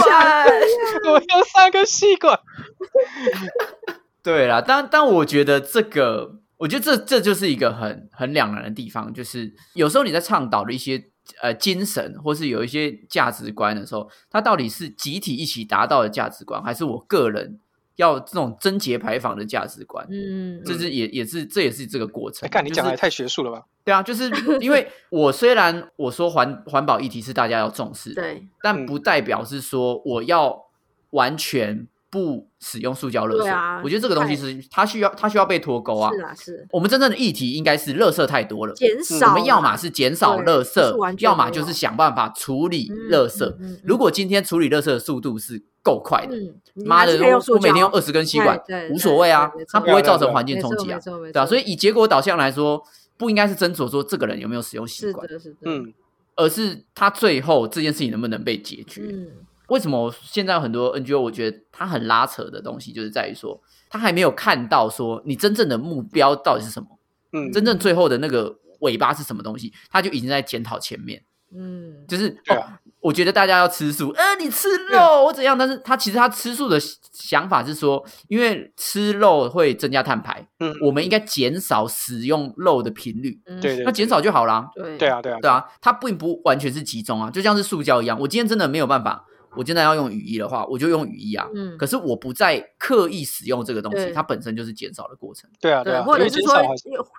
[0.00, 0.46] 管，
[1.12, 2.40] 我用三个吸管。
[4.22, 11.02] 对啦，但但我觉得这个，我觉得这这就是一个很很两难的地方，就是有时候你在倡导的一些
[11.40, 17.58] 呃精神，或是有一些价值观的时候，它到底是集体一起达到的价值观，还是我个人
[17.96, 20.06] 要这种贞节牌坊的价值观？
[20.08, 22.48] 嗯，这是也也是这也是这个过程。
[22.48, 23.64] 看你讲的太学术了吧？
[23.84, 24.30] 对啊，就是
[24.62, 30.66] 因为我虽然我说环环保议题是大家要重视，对，但不代表是说我要
[31.10, 31.88] 完全。
[32.12, 36.10] 不使用塑胶垃圾，我觉得这个东西是它需要它需要被脱钩啊。
[36.12, 36.68] 是啊，是。
[36.70, 39.30] 我们真正的议题应该是垃圾太多了，减少。
[39.30, 43.50] 我们要么是减少垃圾，要么就是想办法处理垃圾。
[43.82, 46.36] 如果今天处理垃圾的速度是够快的，
[46.84, 48.60] 妈的，我每天用二十根吸管，
[48.90, 51.00] 无所谓啊，它不会造成环境冲击啊，
[51.32, 51.46] 对啊。
[51.46, 52.82] 所以以结果导向来说，
[53.16, 55.26] 不应该是斟酌说这个人有没有使用习惯，
[55.62, 55.94] 嗯，
[56.36, 59.00] 而是他最后这件事情能不能被解决。
[59.72, 61.18] 为什么现在有很多 NGO？
[61.18, 63.58] 我觉得它很拉扯的东西，就是在于说，
[63.88, 66.98] 他还没有看到说你真正的目标到底是什么，
[67.32, 71.24] 嗯，真正最后的那个尾巴是什么东西，他就已经在检讨前面，
[71.56, 72.62] 嗯，就是哦，
[73.00, 75.56] 我觉得大家要吃素，呃，你吃肉我怎样？
[75.56, 76.78] 但是他其实他吃素的
[77.10, 84.68] 想法是说，因为吃肉会增加碳排，嗯，我们应该减少使用肉的频率，对，那减少就好啦。
[84.74, 89.24] 对，对啊，对啊，对啊，它并不完全是集中啊，就像是塑胶一样，我今天真的没有办法。
[89.56, 91.46] 我现在要用雨衣的话，我就用雨衣啊。
[91.54, 91.76] 嗯。
[91.76, 95.48] 可是我不再刻意使用这个东西，它本身就是减少的过程。
[95.60, 96.02] 对啊，对啊。
[96.02, 96.54] 或者是说，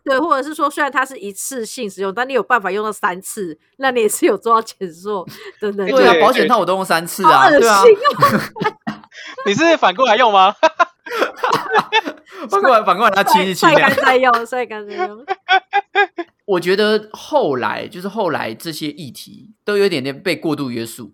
[0.03, 5.27] 对，或者是说，虽然它是一次性使用，但你有办法用到三次，那你也是有做到减弱
[5.59, 5.91] 的能力。
[5.91, 7.49] 对啊，保险套我都用三次啊。
[7.49, 7.81] 对啊。
[9.45, 10.53] 你是反过来用吗？
[12.49, 13.69] 反过来，反过来，它清一清。
[13.69, 15.25] 晒干再用，晒干再用。
[16.45, 21.13] 我觉得后来就是后来这些议题都有点点被过度约束。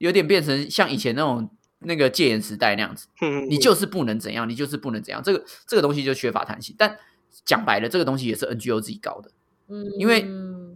[0.00, 1.48] 有点变成像以前那种
[1.80, 3.06] 那个戒严时代那样子，
[3.48, 6.74] 你就是不能怎样，你就是不能怎样，这个这个东西就缺乏弹性。
[6.78, 6.96] 但
[7.44, 9.30] 讲白了，这个东西也是 NGO 自己搞的，
[9.68, 10.26] 嗯，因为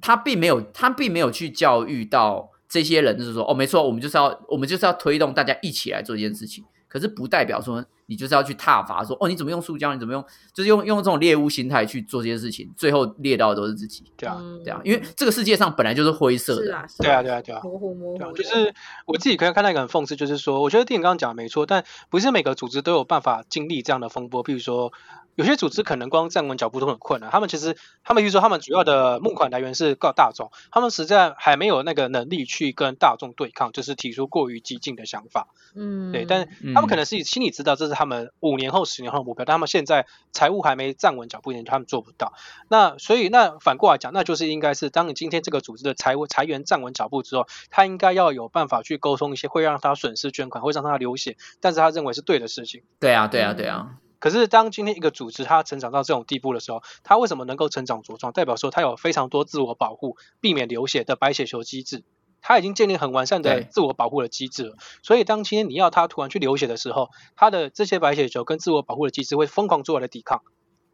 [0.00, 6.64] 他并没有他并没有去教育到这些人，就是说，哦，没错，我们就是要我们就是要推动大家一起来做一件事情。
[6.94, 16.62] 可是不代表说你就是要去挞伐说哦你怎么用塑胶你怎么用就是用用这种猎物心态去做这些事情，最后猎到的都是自己，对啊，对啊，因为这个世界上本来就是灰色的，
[17.00, 18.72] 对啊，对啊，对啊，模糊模糊，就是
[19.06, 24.92] 我自己可以看到一个很讽刺，就是说，我觉得电影刚刚讲的没错，但不是每个组织都有办法经历这样的风波，比如说。
[25.34, 35.48] 有些组织可能光站稳脚步都很困难，他们其实他们比如说他们主要的募款来源是告大众，他们实在还没有那个能力去跟大众对抗，就是提出过于激进的想法。
[35.74, 42.32] 嗯，对，但他们可能是心里知道这是他们五年后、十年后的目标，但他们现在财务还没站稳脚步，他们做不到。
[42.68, 52.82] 那所以那反过来讲，那就是应该是当你今天这个组织的财务财源站稳脚步之后，他应该要有办法去沟通一些会让他损失捐款，会让他流血，但是他认为是对的事情。
[53.00, 53.96] 对啊，对啊，对啊。
[54.24, 58.32] 可是，当今天一个组织它成长到这种地步的时候，它为什么能够成长茁壮？
[58.32, 62.04] 代表说它有非常多自我保护、避免流血的白血球机制，
[62.40, 64.76] 它已经建立很完善的自我保护的机制了。
[65.02, 70.40] 所以，当今天你要它突然去流血的时候，它的这些白血球跟自我保护的机制会疯狂做来抵抗。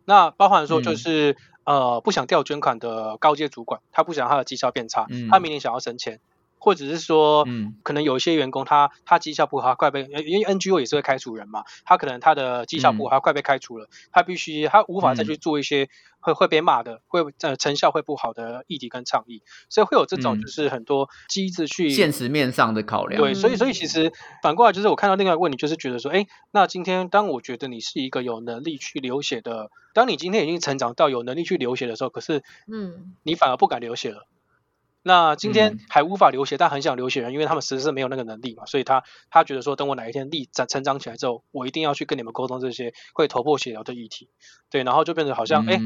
[0.04, 6.18] 那包含说，就是呃，不想掉捐款的高阶主管，他不想他的绩效变差，他明年想要升迁。
[6.60, 15.88] 或者是说，嗯，可能有一些员工他他绩效不好，快被因为 NGO 也是会开除人嘛，他可能他的绩效不好，他快被开除了，他必须他无法再去做一些
[16.20, 23.20] 会会被骂的，会呃成效会不好的议题跟倡议，所以会有这种就是很多机制去现实面上的考量。
[23.20, 34.26] 对，所以所以其实反过来就是我看到另外一个问题，就是觉得说，哎，那今天当我觉得你是一个有能力去流血的，当你今天已经成长到有能力去流血的时候，可是嗯，你反而不敢流血了。
[35.02, 44.28] 那今天还无法留学，但很想留学人，因为他们实在是没有那个能力嘛，所以他他觉得说，等我哪一天立长成长起来之后，我一定要去跟你们沟通这些会头破血流的议题，
[44.70, 45.80] 对，然后就变成好像，哎，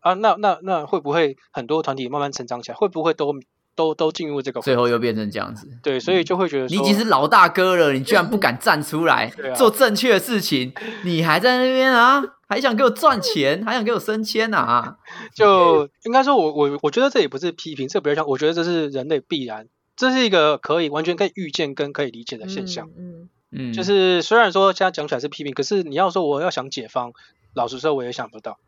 [0.00, 3.34] 啊，那那那会不会很多团体慢慢成长起来，会不会都？
[3.78, 5.68] 都都进入这个，最后又变成这样子。
[5.84, 10.72] 对，所以就会觉得你已经是老大哥了，你居然不敢站出来 做正确的事情，
[11.04, 12.20] 你还在那边啊？
[12.48, 14.96] 还想给我赚钱，还想给我升迁啊？
[15.32, 22.90] 就应该说，我我我觉得这也不是批评，这比较像，我觉得这是人类必然，这是一个可以完全可以预见跟可以理解的现象。
[22.98, 27.12] 嗯嗯，就是虽然说现在讲起来是批评，可是你要说我要想解放，
[27.54, 28.58] 老实说我也想不到，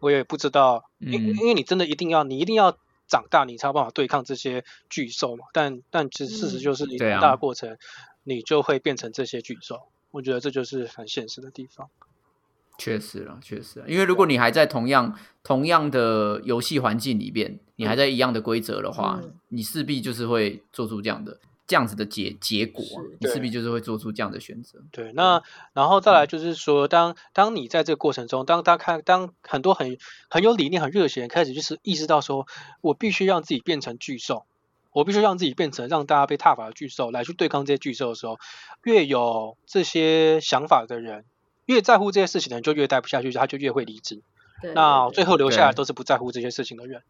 [0.00, 2.78] 我也不知道，因因为你真的一定要，你一定要。
[3.08, 5.46] 长大你才有办法对抗这些巨兽嘛？
[5.52, 7.76] 但但其实事实就是你长大的过程，
[8.22, 9.88] 你就会变成这些巨兽。
[10.10, 11.88] 我觉得这就是很现实的地方。
[12.78, 21.40] 确实了，确实，因为如果你还在同样同样的游戏环境里边，你还在一样的规则的话，你势必就是会做出这样的。
[21.68, 22.82] 这样子的结结果，
[23.20, 24.80] 你势必就是会做出这样的选择。
[24.90, 25.42] 对，那
[25.74, 29.98] 然后再来就是说，当当你在这个过程中，当大家看，当很多很
[30.30, 32.46] 很有理念、很热血人开始就是意识到说，
[32.80, 34.46] 我必须让自己变成巨兽，
[34.92, 38.38] 我必须让自己变成让大家被踏伐的巨兽来去对抗这些巨兽的时候，
[38.82, 41.26] 越有这些想法的人，
[41.66, 44.22] 越在乎这些事情的人，就越待不下去，他就越会离职。
[44.74, 47.02] 那最后留下来都是不在乎这些事情的人。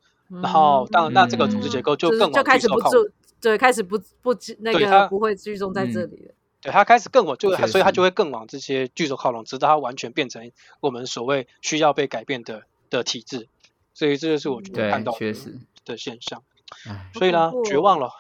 [0.43, 3.09] 然后，当那这个组织结构就更就开始不做。
[3.41, 6.35] 对，开始不不那个不会聚众在这里了。
[6.61, 13.47] 对他开始更往就所以他就会更往这些巨兽靠拢，直到他完全变成我们所谓需要被改变的的体制。
[13.95, 15.17] 所以这就是我觉得看到
[15.85, 16.43] 的现象。
[17.15, 18.11] 所以呢，绝望了，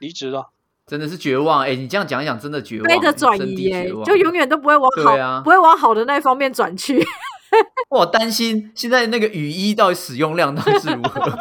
[0.00, 0.50] 离职了，
[0.86, 1.62] 真的是绝望。
[1.62, 2.84] 哎，你这样讲一讲，真的绝望。
[2.84, 7.06] 背着转移，哎，就永远都不会往好，不会往好的那方面转去。
[7.88, 11.38] 我担心现在那个雨衣到底使用量到底是如何？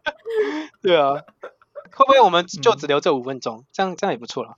[0.80, 1.22] 对啊。
[1.96, 3.64] 会不会我们就只留这五分钟？
[3.72, 4.56] 这样这样也不错了。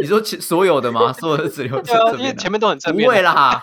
[0.00, 1.12] 你说所有的吗？
[1.18, 1.94] 所有的只留这？
[2.16, 3.06] 因为前面都很正面。
[3.06, 3.62] 不会啦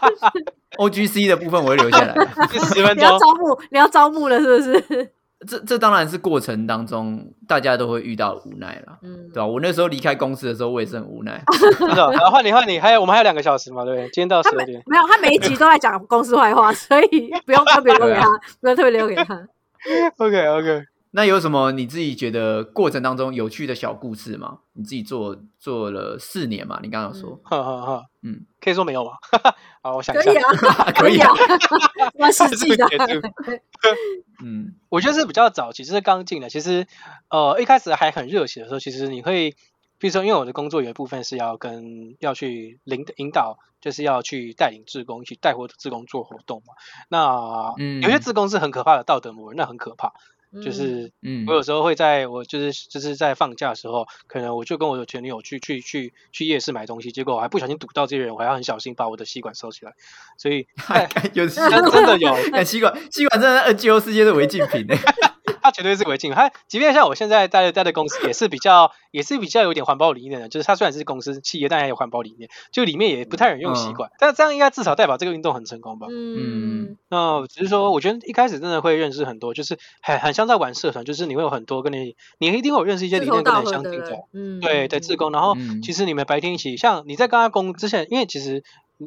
[0.78, 2.13] ，O G C 的部分我会留下来。
[2.74, 2.97] 十分钟。
[2.97, 5.11] 你要招募，你要招募了是不是？
[5.47, 9.45] 这这当然是过程当中大家都会遇到无奈了，嗯，对吧？
[9.45, 11.39] 我那时候离开公司的时候，我也是很无奈。
[11.80, 14.05] 真的，然后换你换你，还有我们还有两个小时嘛，对不对？
[14.05, 14.82] 今天到十二点。
[14.88, 18.28] 没有，他每一集都在讲公司坏话，所以不用特别留给他，
[18.61, 19.47] 不用特别留给他。
[20.18, 20.84] OK OK。
[21.12, 24.60] 那有什么你自己觉得过程当中有趣的小故事吗？
[24.74, 26.80] 你自己做做了四年嘛？
[26.84, 29.12] 你刚刚说，哈哈哈，嗯，可以说没有吗？
[29.82, 32.86] 好，我想一下， 可以啊，可以啊，我实际的，
[34.43, 36.49] 嗯，我觉得是比较早，其实是刚进的。
[36.49, 36.86] 其实，
[37.30, 39.51] 呃，一开始还很热血的时候，其实你会，
[39.97, 46.74] 比如说，因为我的工作有一部分是要跟要去领引导，就是要去带领志工，一起带活志工做活动嘛。
[47.10, 50.14] 那，嗯，有些志工是很可怕的道德魔人，那很可怕。
[50.64, 59.93] 就是，嗯，我有时候会在我就是就是在放假的时候，可能我就跟我的前女友去去去去夜市买东西，结果我还不小心堵到这些人，我还要很小心把我的吸管收起来。
[60.38, 60.68] 所以
[61.34, 61.70] 有真
[62.05, 64.95] 的有 吸管，吸管真的 N G O 世界的违禁品呢。
[65.68, 66.32] 它绝对是违禁。
[66.32, 70.47] 它即便像我现在待的待的公司，也是比较也是比较有点环保理念的。
[70.47, 72.49] 就是它虽然是公司企业，但也有环保理念。
[72.72, 76.07] 就里面也不太人用吸管，但这样应该至少代表这个运动很成功吧？
[76.09, 76.97] 嗯。
[77.09, 85.32] 那只是说，我觉得一开始真的会认识很多，就是很很像在玩社团，就是你会有很多跟你，你一定会有认识一些理念跟你相近的，嗯，对对，志工。
[85.34, 88.63] 然后其实你们白天一起，像你在刚刚工之前，因为其实。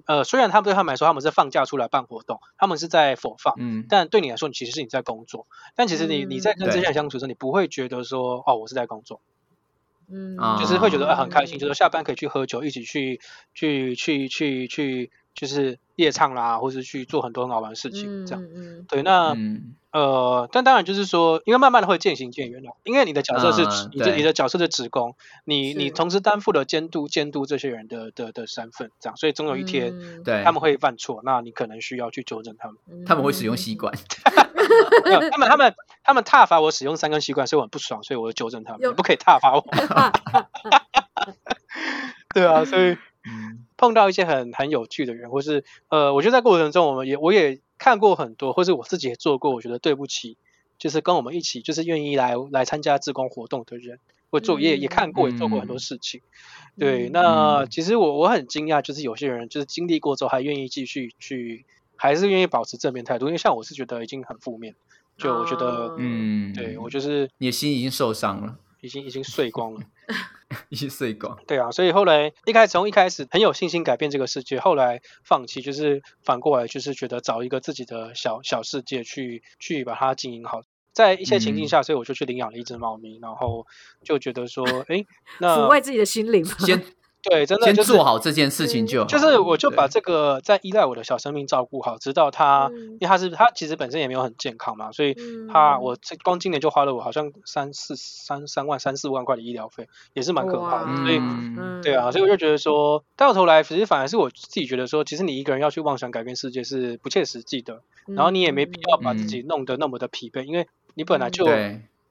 [0.07, 5.47] 呃，虽然他们对他们来说，他们是放假出来办活动，他们是在否放，嗯，但对你来说，你其实是你在工作。
[5.75, 9.21] 但其实你你在跟这些人相处的时候，你不会觉得说，哦，我是在工作，
[10.09, 13.21] 嗯，就是会觉得很开心，就是下班可以去喝酒，一起去
[13.55, 18.45] 去去去去，就是夜唱啦，或是去做很多很好玩的事情，这样，
[18.89, 19.35] 对，那。
[19.93, 22.77] 呃，但当然就是说，因为慢慢的会渐行渐远了。
[22.85, 23.63] 因为你的角色是
[23.93, 33.05] 你的你的角色的职工，你你同时担负了监督监督这些人的的的身份，这样，所以总有一天，对，他们会犯错，那你可能需要去纠正他们。
[33.05, 33.93] 他们会使用吸管，
[35.33, 35.75] 他们他们
[36.05, 39.67] 他们踏伐我使用三根吸管，所以我很不爽，所以我就纠正他们，你不可以踏伐我。
[42.33, 42.97] 对啊，所以
[43.81, 47.59] 碰到一些很很有趣的人，或是呃，我觉得在过程中，我们也我也。
[47.83, 50.37] 看过很多，或是我自己也做过，我觉得对不起，
[50.77, 53.99] 就是跟我们一起，就是愿意来来参加志工活动的人，
[54.29, 56.21] 我做也也看过，也做过很多事情。
[56.79, 61.65] 对，那其实我我很惊讶，就是有些人就是经历过之后还愿意继续去，
[61.97, 63.29] 还是愿意保持正面态度。
[63.29, 64.75] 因为像我是觉得已经很负面，
[65.17, 69.81] 就我觉得，嗯，对我就是你的心已经受伤了，已经已经碎光了，
[70.69, 71.39] 已经碎光。
[71.47, 80.63] 对啊，所以后来一开始从一开始很有信心改变这个世界，后来放弃，就是反过来就是觉得找一个自己的小小世界去去把它经营好。
[80.93, 83.65] 在一些情境下，所以我就去领养了一只猫咪，然后
[84.03, 85.05] 就觉得说，哎，
[85.39, 86.45] 那抚慰自己的心灵。
[86.45, 86.83] 先
[87.23, 95.17] 对，真的先做好这件事情就好就是，我就把这个在依赖我的小生命照顾好，直到他，因为他是他其实本身也没有很健康嘛，所以
[95.53, 100.97] 他我这光今年就花了我好像三四三三万三四万块的医疗费，也是蛮可怕的。
[100.97, 101.21] 所以
[101.83, 110.67] 对啊，所以我就觉得说，到头来其实反而是我自己觉得说，其实你一个人要去妄想改变世界是不切实际的，然后你也没必要把自己弄得那么的疲惫，因为。
[110.95, 111.47] 你本来就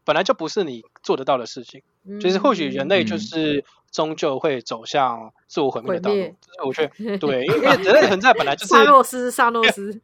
[0.05, 1.81] 本来就不是你做得到的事情，
[2.19, 6.15] 就是或许人类就是终究会走向自我毁灭的道路。
[6.15, 10.01] 就是我觉得 对，因为人类存在本来就是萨诺斯，萨诺斯，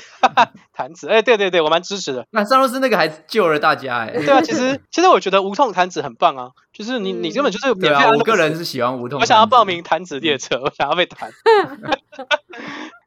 [0.72, 2.26] 弹子，哎，对对对，我蛮支持的。
[2.30, 8.16] 那萨诺斯那个还救了大家，哎，对啊，其实 其实我觉得无痛弹子很棒啊，就是你你根本就是免费。
[8.16, 11.30] 我个人是喜欢无痛，我想要报名弹子列车，我想要被弹，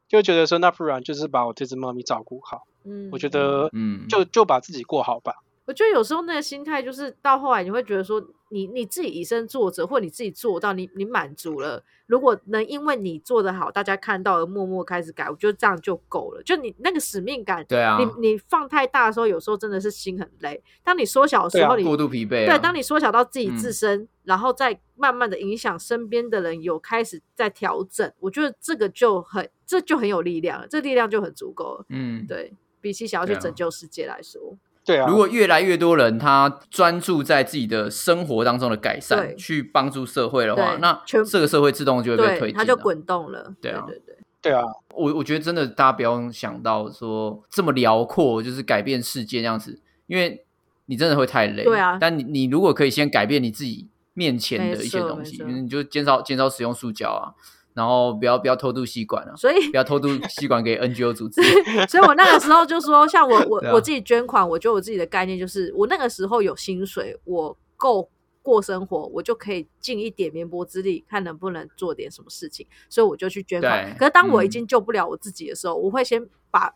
[0.07, 2.67] 就觉得说那不然就是把我这只猫咪照顾好。
[2.83, 5.35] 嗯，我觉得，嗯，就就把自己过好吧。
[5.71, 11.81] 我觉得有时候那个心态就是到后来你会觉得说，你你自己以身作则，或你自己做到，你你满足了。
[12.07, 16.43] 如果能因为你做得好，大家看到而默默开始改，我觉得这样就够了。
[16.43, 20.61] 就你那个使命感，对啊，你你放太大的时候，有时候真的是心很累。
[20.83, 22.45] 当你缩小的时候，你过度疲惫。
[22.45, 31.85] 对，当你缩小到自己自身，然后再慢慢的影响身边的人，有开始在调整，我觉得这个就很，这就很有力量，这力量就很足够了。
[31.87, 32.53] 嗯，对。
[32.81, 35.07] 比起想要去拯救世界来说，对啊。
[35.07, 43.53] 如果越来越多人他专注在自己的生活当中的改善，去帮助社会的话，那这个社会自动就会被推进，它就滚动了。
[43.61, 44.63] 对啊，对对对啊。
[44.93, 50.45] 我我觉得真的，大家不要想到说这么辽阔，就是改变世界这样子，因为
[50.87, 51.63] 你真的会太累。
[51.63, 51.97] 对啊。
[51.99, 57.33] 但你你如果可以先改变你自己面前的一些东西，你就减少减少使用塑胶啊。
[57.73, 61.41] 然后不要不要偷渡吸管了，所以不要偷渡吸管给 NGO 组织。
[61.87, 68.09] 所以我那个时候就说，像我我我自己捐款，我觉得我自己的概念就是，我那个时候有薪水，我够
[68.41, 73.95] 过生活，我就可以尽一点绵薄之力，看能不能做点什么事情，所以我就去捐款。
[73.97, 76.73] 可是当我已经救不了我自己的时候，我会先把。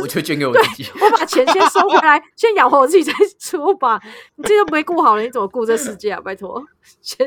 [0.00, 4.00] 我就捐给我自己，我把钱先收回来，先养活我自己再说吧。
[4.36, 6.20] 你这都没顾好了，你怎么顾这世界啊？
[6.20, 6.62] 拜托，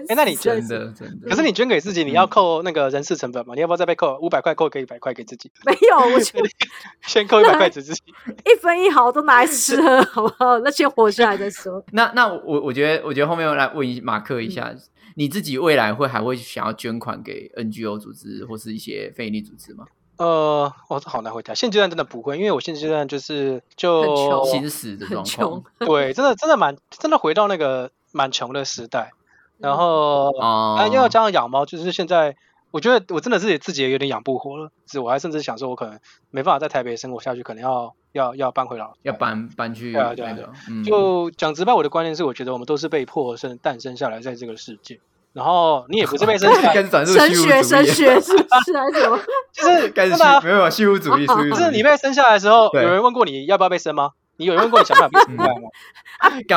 [0.08, 1.30] 哎，那你真的真的？
[1.30, 3.56] 可是你捐给自己，你要扣那个人事成本嘛？
[3.56, 4.54] 你要不要再被扣五百块？
[4.54, 5.52] 扣给一百块给自己？
[5.66, 6.42] 没有，我先
[7.08, 8.02] 先扣一百块给自己，
[8.46, 10.60] 一分一毫都拿来吃喝，好不好？
[10.60, 11.84] 那先活下来再说。
[11.92, 14.74] 那那我我觉得，我觉得后面来问一马克一下，
[15.16, 19.86] 你自己未来会还会想要捐款给 NGO 组织或是一些非营利组织吗？
[20.24, 21.54] 呃，我好难回答。
[21.54, 25.64] 现阶段真的不会，因为我现阶段就是就心死的状况。
[25.80, 29.12] 对，真的真的蛮真的回到那个蛮穷的时代。
[29.58, 32.38] 然后啊，又要加上养猫，就是现在
[32.72, 34.72] 我觉得我真的是自己也有点养不活了。
[34.88, 36.00] 是，我还甚至想说，我可能
[36.32, 39.92] 没办法在台北生活下去，可能要要要搬回老，要搬搬去。
[39.92, 40.36] 对啊，对啊。
[40.86, 45.02] 就讲直白，我的观念是，我觉得我们都是被迫生诞生下来在这个世界。
[45.34, 46.74] 然后你也不是被生下来，
[47.06, 49.20] 神 学神学是是还是什么？
[49.52, 54.12] 就是真的没有 虚无主义，就是你被生下来的时候，有人问过你要不要被生吗？
[54.38, 55.46] 你有人问过你想不想被生吗？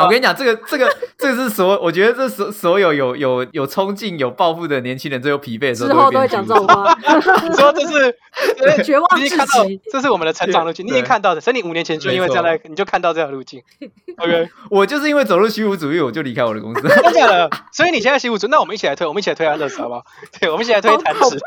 [0.05, 0.89] 我跟你讲，这个这个
[1.19, 6.97] 这个是所，我觉得这所所有有有有冲劲、有抱负的年轻人，最后疲惫的时候，之后都会讲这种话。
[7.49, 10.87] 你说这是绝望至极，这是我们的成长路径。
[10.87, 13.63] 你已经看到的，所以你五年前就因为这样来，你就看到这条路径。
[14.19, 16.83] OK，我就是因为走入虚无主义，我就离开我的公司。
[16.89, 20.05] 真的，所以你现在虚无主义，那我们一起来推，我们一起来推安乐死，好不好？
[20.41, 21.39] 对，我们一起来推弹指。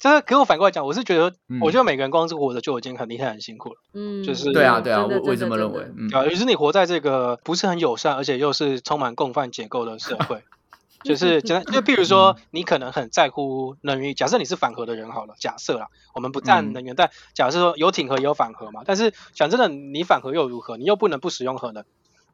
[0.00, 3.76] 就是可我反过来讲，我是觉得，我觉得每个人光是活着就已经很厉害、很辛苦了。
[3.94, 5.82] 嗯，就是对啊，对啊，我我也这么认为。
[6.12, 10.42] 啊，于是你活在这个不是很友善，而且又是充满共犯结构的社会，
[11.04, 20.76] 就是简单，就譬如说，你可能很在乎能源，假设你是反核的人好了，假设啦，我们不占能源，但假设说有挺核也有反核嘛，但是讲真的，你反核又如何？
[20.76, 21.84] 你又不能不使用核能，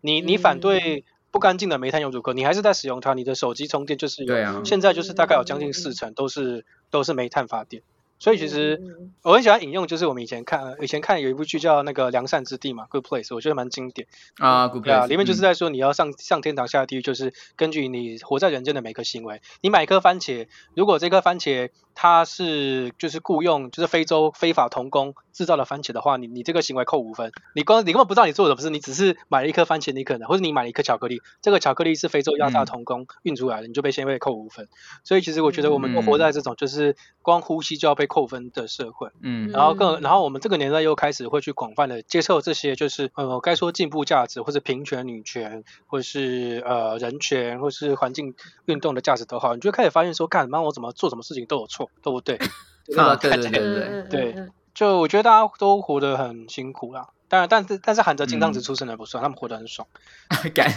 [0.00, 2.32] 你你反对不干净的煤炭又如何？
[2.34, 7.82] 你还是在使用它，你的手机充电就是有，现在就是大概有将近四成都是都是煤炭发电。
[8.22, 8.80] 所以其实
[9.22, 14.06] 我很喜欢引用，就是我们以前看以前看有一部剧叫那个《良善之地》嘛，《Good Place》，我觉得蛮经典。
[14.38, 19.42] 啊，《Good Place》里面就是在说你要上上天堂下地狱，就是根据你活在人间的每个行为。
[19.60, 20.46] 你买一颗番茄，
[20.76, 27.32] 如果这颗番茄它是就是雇佣就是非洲非法童工制造了番茄的话，你你这个行为扣五分。
[27.54, 34.68] 你光你根本不知道你做什么事，你只是买了一颗番茄，你可能或者你买了一颗巧克力，这个巧克力是非洲压榨童工运出来的，你就被先被扣五分。
[35.04, 39.08] 所以其实我觉得我们都活在这种就是光呼吸就要被扣分的社会。
[39.20, 39.50] 嗯。
[39.50, 48.34] 然后更然后我们这个年代又开始会去广泛的接受这些就是呃该说进步价值或者平权女权或者是呃人权或是环境
[48.66, 51.90] 运动的价值都好，你就开始发现说，干妈我怎么做什么事情都有错。
[52.02, 52.36] 都不对，
[52.96, 57.08] 啊，对对对对对，就我觉得大家都活得很辛苦啦。
[57.28, 59.88] 当然，但是但是，含着金汤匙出生的不算，他们活得很爽。
[60.54, 60.70] 感，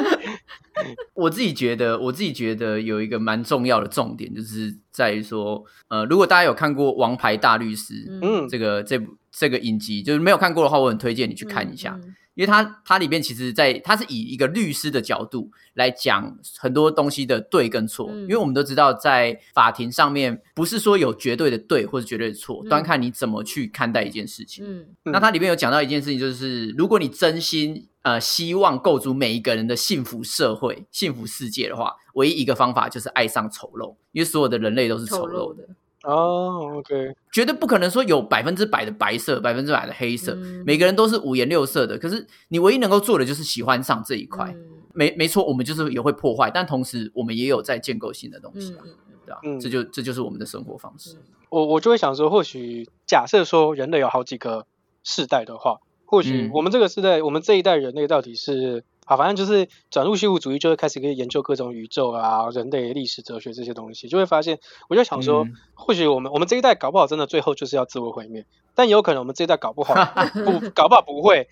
[1.12, 12.00] 我自己觉得，我自己觉得有一个蛮重要的重点，就是在于说，呃，如果大家有看过《王牌大律师》嗯，这个这部这个影集，就是没有看过的话，我很推荐你去看一下。
[12.40, 24.64] 因为它它里面其实，在它是以一个律师的角度来讲很多东西的对跟错，因为我们都知道，在法庭上面不是说有绝对的对或者绝对的错，端看你怎么去看待一件事情。
[24.66, 35.68] 嗯，那它里面有讲到一件事情，就是如果你真心呃希望构筑每一个人的幸福社会、幸福世界的话，唯一一个方法就是爱上丑陋，因为所有的人类都是丑陋的。
[36.04, 41.98] 哦，OK，绝对不可能说有百分之百的白色，百分之百的黑色，每个人都是五颜六色的。
[41.98, 44.54] 可是你唯一能够做的就是喜欢上这一块，
[44.94, 48.84] 没没错，我们就是也会破坏，但同时我们也有在建构新的东西啊，
[49.26, 49.40] 对吧？
[49.60, 51.16] 这就这就是我们的生活方式。
[51.50, 54.66] 我我就会想说，或许假设说人类有好几个
[55.04, 58.84] 世代的话，或许我们这个世代，我们这一代人类到底是。
[59.10, 69.94] 好，反正就是转入虚无主义，就会开始可以研究各种宇宙啊、人类历史、哲学这些东西，就会发现，我就想说，或许我们我们这一代搞不好真的最后就是要自我毁灭，但有可能我们这一代搞不好
[70.32, 71.48] 不搞不好不会，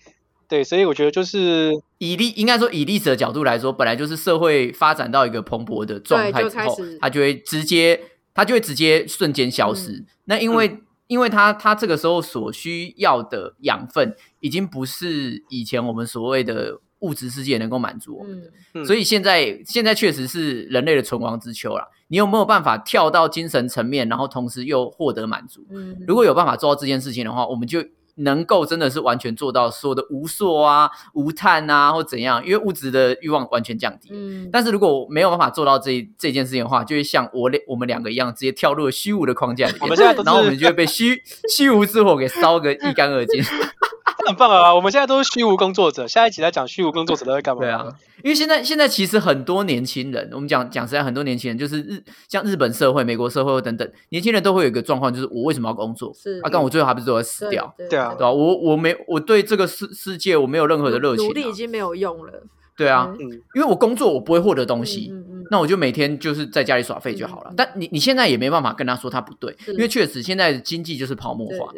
[0.47, 7.99] 对，所以我觉得就是以历应该说以历史的角度来说，本来就是社会发展到一个蓬勃的状态之后，它就会直接
[8.33, 10.05] 它就会直接瞬间消失。
[10.23, 16.79] 那因为因为它它这个时候所需要的养分已经不是以前我们所谓的。
[16.99, 18.41] 物质世界能够满足我们
[18.73, 21.89] 的，所以现在现在确实是人类的存亡之秋了。
[22.07, 25.65] 你有没有办法跳到精神层面，然后同时又获得满足？
[26.07, 27.83] 如果有办法做到这件事情的话，我们就
[28.15, 32.43] 能够真的是完全做到说的无所啊、无碳啊，或怎样？
[32.43, 34.09] 因为物质的欲望完全降低。
[34.11, 39.95] 嗯，但是如果没有办法做到这这件事情的话，就会像我两我们两个一样，直接跳入了虚无的框架里面，
[40.25, 43.41] 然后我们就会被虚虚无之火给烧个一干二净。
[44.27, 44.73] 很棒啊！
[44.73, 47.61] 我们现在都是虚无工作者，下一集来讲虚无工作者都在干嘛？
[47.61, 47.87] 对啊，
[48.23, 56.13] 因为现在现在其实很多年轻人，我们讲讲实在，很多年轻人就是日像日本社会、美国社会等等，年轻人都会有一个状况，就是我为什么要工作？
[56.15, 57.73] 是啊，但我最后还不是都会死掉？
[57.89, 58.31] 对啊，对吧？
[58.31, 62.43] 我我没我对这个世世界我没有任何的热情，努力已经没有用了。
[62.75, 63.19] 对啊，嗯
[63.55, 65.11] 因为我工作我不会获得东西，
[65.51, 67.53] 那我就每天就是在家里耍废就好了。
[67.55, 71.71] 但你你现在也没办法跟他说他不对，因为确实现在的经济就是泡沫化，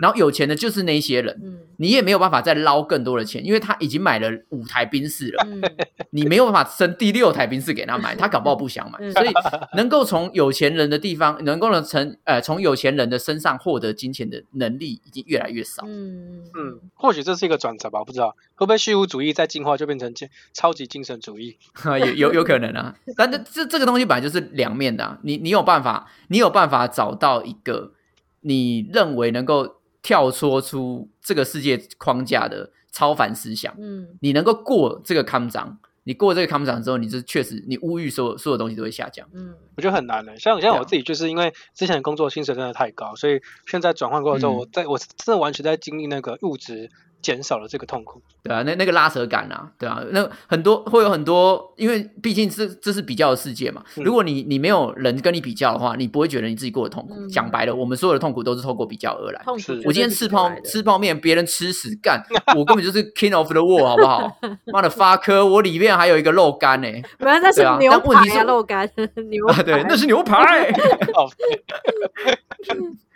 [0.00, 5.46] 然后有钱的就是那些人，你也没有办法再捞更多的钱，因为他已经买了五台宾士了，
[6.10, 8.98] 你没有办法生第六台宾士给他买，他搞不好不想买。
[9.12, 9.30] 所以
[9.76, 15.84] 能够从有钱人的地方，能够从呃从有钱人的身上获得金钱的能力已经越来越少。
[15.86, 20.12] 嗯嗯，或许这是一个转折吧，不知道会不会虚无主义再进化就变成
[20.52, 25.18] 超级精神主义， 有有有可能啊，但这这这个东西本来就是两面的。
[25.22, 27.92] 你你有办法，你有办法找到一个
[28.40, 33.74] 你认为能够跳脱出这个世界框架的超凡思想。
[33.78, 39.28] 嗯，你能够过这个康长，你过这个康长之后，你就确实你物欲所有所有东西都会下降。
[39.32, 40.38] 嗯，我觉得很难的。
[40.38, 46.90] 像像我自己，就是因为之前工作薪水真的太高，所以现在转换过来之后，我在我真的完全在经历那个物质。
[47.24, 53.82] 减少了这个痛苦，对啊，那那个拉扯感啊，对啊，那很多会有很多，因为毕竟这这是比较的世界嘛。
[53.96, 57.26] 如果你你没有人跟你比较的话，你不会觉得你自己过得痛苦。
[57.28, 59.42] 讲白了，我们所有的痛苦都是透过比较而来。
[59.86, 62.22] 我今天吃泡吃泡面，别人吃屎干，
[62.54, 64.30] 我根本就是 king of the world，好不好？
[64.70, 66.88] 妈的发科，我里面还有一个肉干呢。
[67.18, 68.90] 没有，那是牛排啊，肉干
[69.30, 70.70] 牛排，对，那是牛排。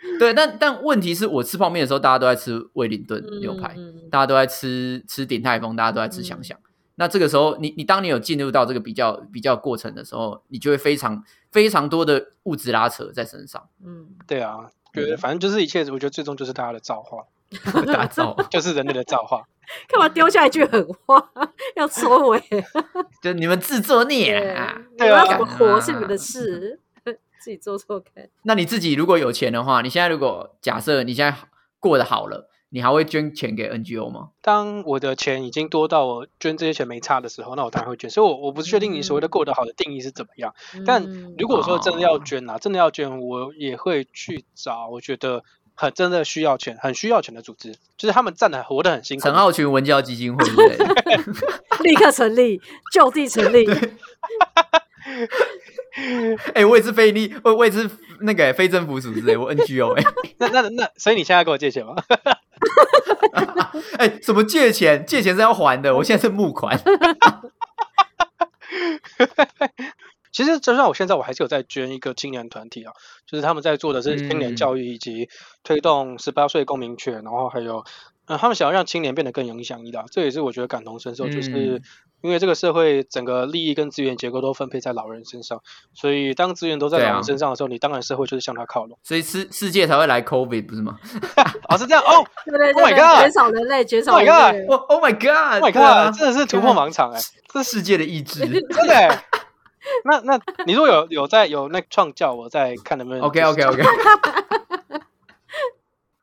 [0.17, 3.75] 对，但但问题是我吃泡面的时候，大家都在吃威灵顿牛排，
[4.09, 6.57] 大家都在吃吃鼎泰丰，大家都在吃想想。
[6.95, 13.67] 那这个时候，你你当你有进入到这个比较比较过程的时候，你就会非常非常多的物质拉扯在身上。
[13.85, 17.23] 嗯，对啊，对，反正就是一切，我觉得最终就是大家的造化，
[17.87, 19.43] 大造 就是人类的造化。
[19.87, 21.29] 干嘛丢下一句狠话
[21.75, 22.41] 要收尾？
[23.21, 24.75] 就你们自作孽啊！
[24.97, 26.79] 对啊，怎么活是你们的事。
[27.39, 28.29] 自己做做看。
[28.43, 31.37] 那你自己如果有钱的话，你现在如果假设你现在
[31.79, 34.29] 过得好了，你还会捐钱给 NGO 吗？
[34.41, 38.09] 当我的钱已经多到我捐这些钱没差的时候，那我当然会捐。
[38.09, 40.53] 所以，我我不确定你所谓的过得好的定义是怎么样。
[40.85, 41.03] 但
[41.37, 45.43] 如果说真的要捐啊，真的要捐，我也会去找我觉得
[45.73, 49.23] 很真的需要钱、很需要钱的组织，就是他们站的活得很辛苦。
[49.23, 50.45] 陈浩群文教基金会，
[51.81, 52.61] 立刻成立，
[52.93, 53.65] 就地成立。
[56.53, 57.89] 哎，我也是非利，我我也是
[58.21, 60.03] 那个非政府组织，我 NGO 哎。
[60.37, 61.95] 那那那，所以你现在跟我借钱吗？
[63.97, 65.05] 哎，什么借钱？
[65.05, 66.79] 借钱是要还的，我现在是募款。
[70.31, 72.93] 其实，就算我现在，我还是有在捐一个青年团体啊，
[73.25, 75.27] 就是他们在做的是青年教育以及
[75.63, 77.83] 推动十八岁公民权，然后还有，
[78.29, 81.81] 呃，他们想要让青年变得更有影响力的，这也是我觉得感同身受，就是。
[82.21, 85.61] 因为这个社会整个利益跟资源结构都分配在老人身上，
[85.93, 88.99] 所以当资源都在老人身上的时候，你当然社会就是向他靠拢。
[89.03, 90.99] 所以世世界才会来 COVID 不是吗？
[91.69, 92.25] 哦，是这样哦。
[92.45, 94.65] 对对对，减少人类，减少人类。
[94.65, 96.13] Oh my god！Oh my god！
[96.19, 97.21] 真的是突破盲场哎，
[97.53, 98.41] 这世界的意志。
[98.41, 99.23] 真的。
[100.03, 103.23] 那那你如果有有在有那创教，我再看能不能。
[103.23, 103.81] OK OK OK。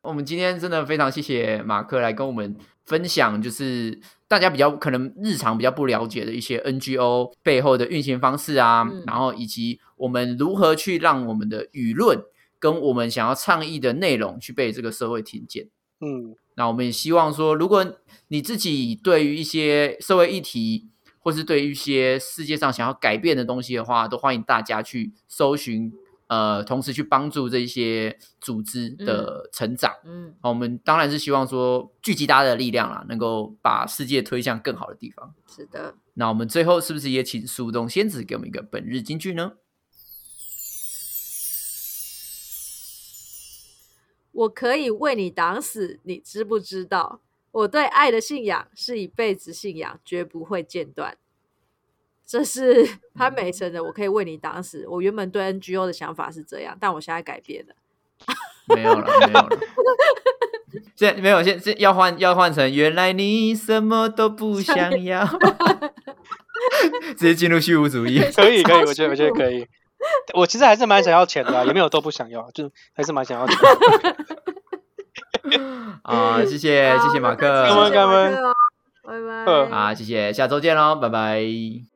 [0.07, 12.23] 我们今天真的非常谢谢马克来跟我们分享，就是大家比较可能日常比较不了解的一些 NGO 背后的运行方式啊，然后以及我们如何去让我们的舆论
[12.61, 15.67] 跟我们想要倡议的内容去被这个社会听见。
[16.01, 17.97] 嗯，那我们也希望说，如果
[18.29, 20.87] 你自己对于一些社会议题，
[21.19, 25.93] 或是对于一些世界上想要改变的东西的话，都欢迎大家去搜寻。
[26.29, 29.93] 呃，同时去帮助这些组织的成长。
[30.05, 35.35] 嗯，好，我们当然是希望说聚集大家的力量啦，能够把世界推向更好的地方。
[35.47, 39.53] 是的，那我们最后是不是也请苏东仙子给我们一个本日金句呢？
[44.33, 47.23] 我可以为你挡死，你知不知道？
[47.53, 51.17] 我对爱的信仰是一辈子信仰，绝不会间断。
[52.27, 52.85] 这是
[53.15, 54.85] 潘美辰的，我可以为你挡死。
[54.89, 57.75] 我原本对 NGO 的想法是这样，但我现在改变了。
[58.75, 59.49] 没有了，没有了。
[60.97, 65.25] 现在没有，现在要换，要换成原来你什么都不 想要。
[67.17, 69.67] 直接进入虚无主义，可以，可以，我觉得，我觉得可以。
[70.35, 73.57] 我其实还是蛮想要钱的，也没有都不想要，就还是蛮想要钱。
[76.03, 78.35] 啊，谢谢，谢谢马克，感恩感恩，
[79.05, 79.69] 拜拜。
[79.71, 81.96] 啊，谢谢，下周见喽，拜拜。